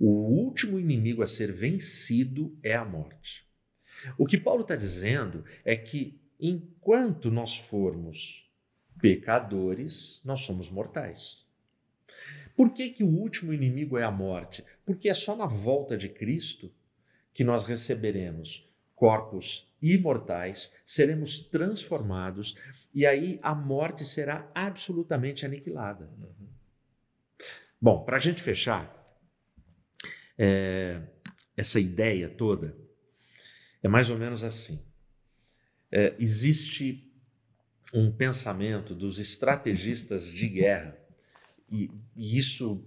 [0.00, 3.46] O último inimigo a ser vencido é a morte.
[4.16, 8.50] O que Paulo está dizendo é que enquanto nós formos
[8.98, 11.45] pecadores, nós somos mortais.
[12.56, 14.64] Por que, que o último inimigo é a morte?
[14.84, 16.72] Porque é só na volta de Cristo
[17.32, 22.56] que nós receberemos corpos imortais, seremos transformados
[22.94, 26.10] e aí a morte será absolutamente aniquilada.
[27.78, 29.04] Bom, para a gente fechar,
[30.38, 31.02] é,
[31.54, 32.74] essa ideia toda
[33.82, 34.82] é mais ou menos assim.
[35.92, 37.06] É, existe
[37.92, 40.98] um pensamento dos estrategistas de guerra,
[41.70, 42.84] e, e isso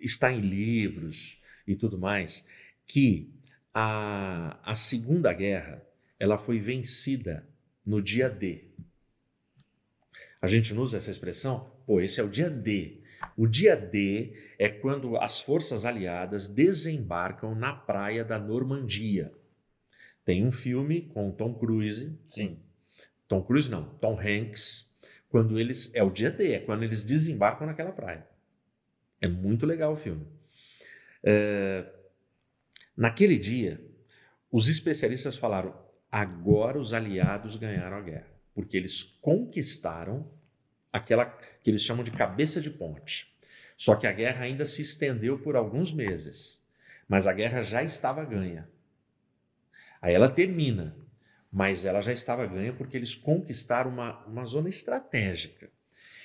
[0.00, 2.46] está em livros e tudo mais,
[2.86, 3.30] que
[3.72, 5.82] a, a Segunda Guerra
[6.18, 7.46] ela foi vencida
[7.84, 8.64] no dia D.
[10.40, 11.70] A gente não usa essa expressão?
[11.86, 13.02] Pô, esse é o dia D.
[13.36, 19.32] O dia D é quando as forças aliadas desembarcam na praia da Normandia.
[20.24, 22.18] Tem um filme com Tom Cruise.
[22.28, 22.58] Sim.
[23.28, 24.85] Tom Cruise não, Tom Hanks.
[25.36, 25.94] Quando eles.
[25.94, 28.26] É o dia D, é quando eles desembarcam naquela praia.
[29.20, 30.26] É muito legal o filme.
[31.22, 31.84] É,
[32.96, 33.78] naquele dia,
[34.50, 35.78] os especialistas falaram:
[36.10, 40.26] agora os aliados ganharam a guerra, porque eles conquistaram
[40.90, 43.30] aquela que eles chamam de cabeça de ponte.
[43.76, 46.58] Só que a guerra ainda se estendeu por alguns meses,
[47.06, 48.66] mas a guerra já estava ganha.
[50.00, 50.96] Aí ela termina,
[51.56, 55.70] mas ela já estava ganha porque eles conquistaram uma, uma zona estratégica.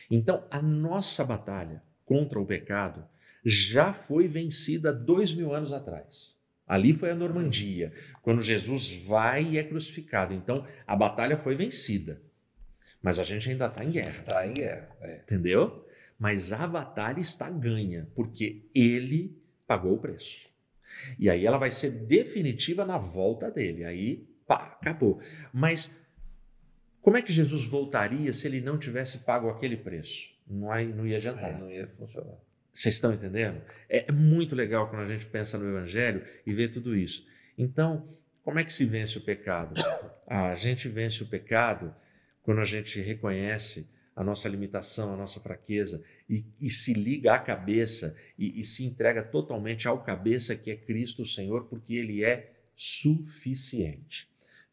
[0.09, 3.07] Então, a nossa batalha contra o pecado
[3.45, 6.37] já foi vencida dois mil anos atrás.
[6.67, 10.33] Ali foi a Normandia, quando Jesus vai e é crucificado.
[10.33, 12.21] Então, a batalha foi vencida.
[13.01, 14.09] Mas a gente ainda está em guerra.
[14.09, 14.89] Está em guerra.
[14.99, 15.15] É.
[15.19, 15.87] Entendeu?
[16.19, 20.49] Mas a batalha está ganha, porque ele pagou o preço.
[21.17, 23.85] E aí ela vai ser definitiva na volta dele.
[23.85, 25.21] Aí, pá, acabou.
[25.53, 26.05] Mas
[27.01, 30.29] como é que Jesus voltaria se ele não tivesse pago aquele preço?
[30.45, 31.57] Não, não ia adiantar.
[31.57, 32.37] não ia funcionar.
[32.73, 33.61] Vocês estão entendendo?
[33.87, 37.25] É muito legal quando a gente pensa no Evangelho e vê tudo isso.
[37.57, 39.73] Então, como é que se vence o pecado?
[40.27, 41.93] Ah, a gente vence o pecado
[42.41, 47.39] quando a gente reconhece a nossa limitação, a nossa fraqueza e, e se liga à
[47.39, 52.23] cabeça e, e se entrega totalmente ao cabeça que é Cristo o Senhor, porque Ele
[52.23, 54.30] é suficiente.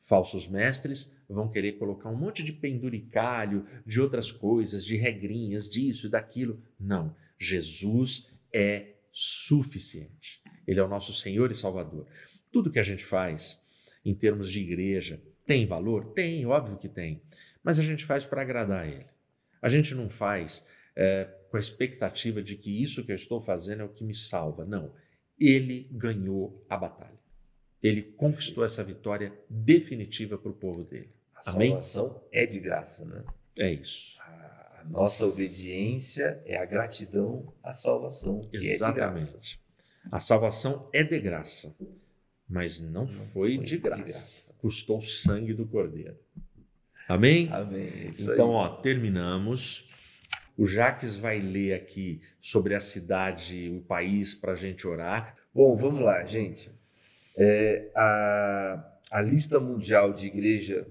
[0.08, 6.06] Falsos mestres vão querer colocar um monte de penduricalho, de outras coisas, de regrinhas, disso
[6.06, 6.62] e daquilo.
[6.80, 10.40] Não, Jesus é suficiente.
[10.66, 12.06] Ele é o nosso Senhor e Salvador.
[12.50, 13.62] Tudo que a gente faz
[14.04, 16.12] em termos de igreja tem valor?
[16.12, 17.22] Tem, óbvio que tem
[17.68, 19.04] mas a gente faz para agradar a Ele.
[19.60, 23.82] A gente não faz é, com a expectativa de que isso que eu estou fazendo
[23.82, 24.64] é o que me salva.
[24.64, 24.94] Não.
[25.38, 27.17] Ele ganhou a batalha.
[27.82, 31.10] Ele conquistou essa vitória definitiva para o povo dele.
[31.34, 31.70] A Amém?
[31.70, 33.24] salvação é de graça, né?
[33.56, 34.18] É isso.
[34.20, 38.40] A nossa obediência é a gratidão à salvação.
[38.40, 39.22] Que Exatamente.
[39.22, 39.58] É de graça.
[40.10, 41.74] A salvação é de graça,
[42.48, 44.02] mas não, não foi, foi, de graça.
[44.02, 44.54] De graça.
[44.58, 46.16] Custou o sangue do cordeiro.
[47.08, 47.48] Amém?
[47.52, 47.88] Amém.
[48.08, 48.66] Isso então, aí.
[48.66, 49.88] ó, terminamos.
[50.56, 55.36] O Jaques vai ler aqui sobre a cidade, o país, para a gente orar.
[55.54, 56.70] Bom, vamos lá, gente.
[57.40, 60.90] É, a, a lista mundial de igreja,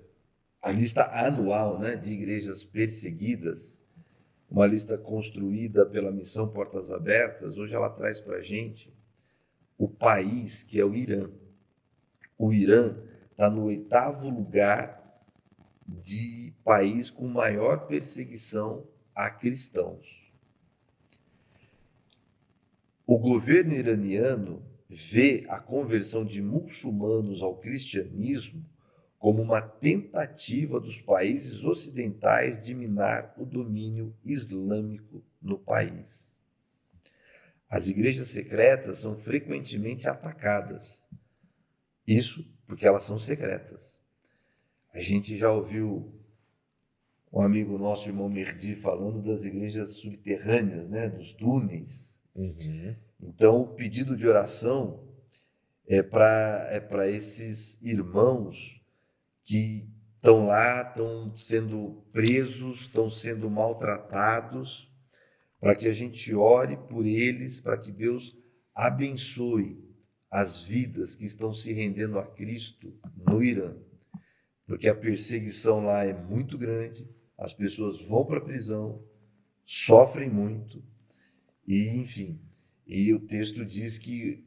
[0.62, 3.84] a lista anual né, de igrejas perseguidas,
[4.50, 8.96] uma lista construída pela Missão Portas Abertas, hoje ela traz para a gente
[9.78, 11.30] o país que é o Irã.
[12.38, 12.98] O Irã
[13.30, 15.22] está no oitavo lugar
[15.86, 20.32] de país com maior perseguição a cristãos.
[23.06, 28.66] O governo iraniano vê a conversão de muçulmanos ao cristianismo
[29.20, 36.38] como uma tentativa dos países ocidentais de minar o domínio islâmico no país.
[37.70, 41.06] As igrejas secretas são frequentemente atacadas.
[42.06, 44.00] Isso porque elas são secretas.
[44.94, 46.14] A gente já ouviu
[47.32, 52.22] um amigo nosso, irmão Merdi, falando das igrejas subterrâneas, né, dos túneis.
[52.34, 52.96] Uhum.
[53.22, 55.04] Então, o pedido de oração
[55.88, 58.82] é para é esses irmãos
[59.44, 64.92] que estão lá, estão sendo presos, estão sendo maltratados,
[65.60, 68.38] para que a gente ore por eles, para que Deus
[68.76, 69.84] abençoe
[70.30, 73.76] as vidas que estão se rendendo a Cristo no Irã.
[74.66, 79.02] Porque a perseguição lá é muito grande, as pessoas vão para a prisão,
[79.66, 80.84] sofrem muito,
[81.66, 82.47] e enfim.
[82.88, 84.44] E o texto diz que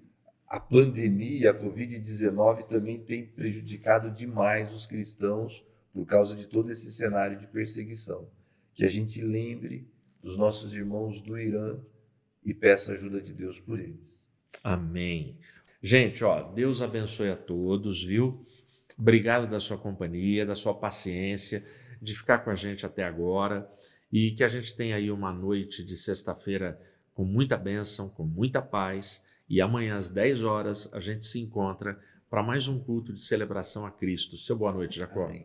[0.48, 6.90] a pandemia, a Covid-19 também tem prejudicado demais os cristãos por causa de todo esse
[6.92, 8.28] cenário de perseguição.
[8.74, 9.88] Que a gente lembre
[10.22, 11.78] dos nossos irmãos do Irã
[12.44, 14.24] e peça ajuda de Deus por eles.
[14.64, 15.38] Amém.
[15.82, 18.44] Gente, ó, Deus abençoe a todos, viu?
[18.98, 21.64] Obrigado da sua companhia, da sua paciência,
[22.00, 23.70] de ficar com a gente até agora
[24.12, 26.80] e que a gente tenha aí uma noite de sexta-feira
[27.20, 32.00] com muita bênção, com muita paz e amanhã às 10 horas a gente se encontra
[32.30, 34.38] para mais um culto de celebração a Cristo.
[34.38, 35.26] Seu boa noite, Jacó.
[35.26, 35.44] Amém.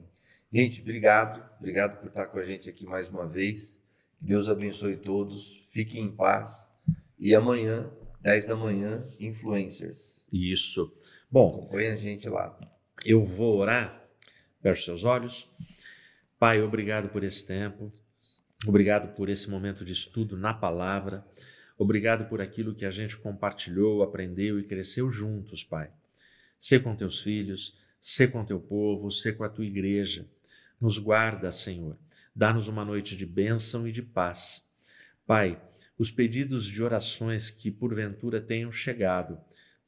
[0.53, 1.43] Gente, obrigado.
[1.59, 3.83] Obrigado por estar com a gente aqui mais uma vez.
[4.21, 5.67] Deus abençoe todos.
[5.69, 6.71] Fiquem em paz.
[7.19, 10.25] E amanhã, 10 da manhã, influencers.
[10.31, 10.89] Isso.
[11.29, 12.57] Bom, acompanhe a gente lá.
[13.05, 14.01] Eu vou orar.
[14.61, 15.45] Feche seus olhos.
[16.39, 17.91] Pai, obrigado por esse tempo.
[18.65, 21.25] Obrigado por esse momento de estudo na palavra.
[21.77, 25.89] Obrigado por aquilo que a gente compartilhou, aprendeu e cresceu juntos, Pai.
[26.57, 30.25] Sê com teus filhos, sê com teu povo, sê com a tua igreja.
[30.79, 31.97] Nos guarda, Senhor.
[32.35, 34.63] Dá-nos uma noite de bênção e de paz.
[35.25, 35.61] Pai,
[35.97, 39.39] os pedidos de orações que porventura tenham chegado,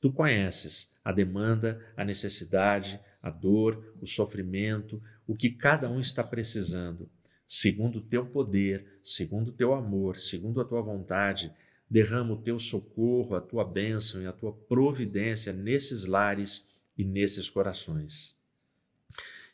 [0.01, 6.23] tu conheces a demanda, a necessidade, a dor, o sofrimento, o que cada um está
[6.23, 7.09] precisando.
[7.45, 11.51] Segundo o teu poder, segundo o teu amor, segundo a tua vontade,
[11.89, 17.49] derrama o teu socorro, a tua bênção e a tua providência nesses lares e nesses
[17.49, 18.35] corações.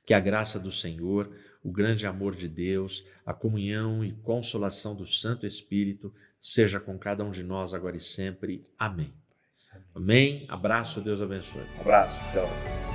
[0.06, 5.06] Que a graça do Senhor, o grande amor de Deus, a comunhão e consolação do
[5.06, 8.68] Santo Espírito seja com cada um de nós agora e sempre.
[8.78, 9.14] Amém.
[9.96, 10.46] Amém.
[10.50, 11.66] Abraço, Deus abençoe.
[11.80, 12.93] Abraço, tchau.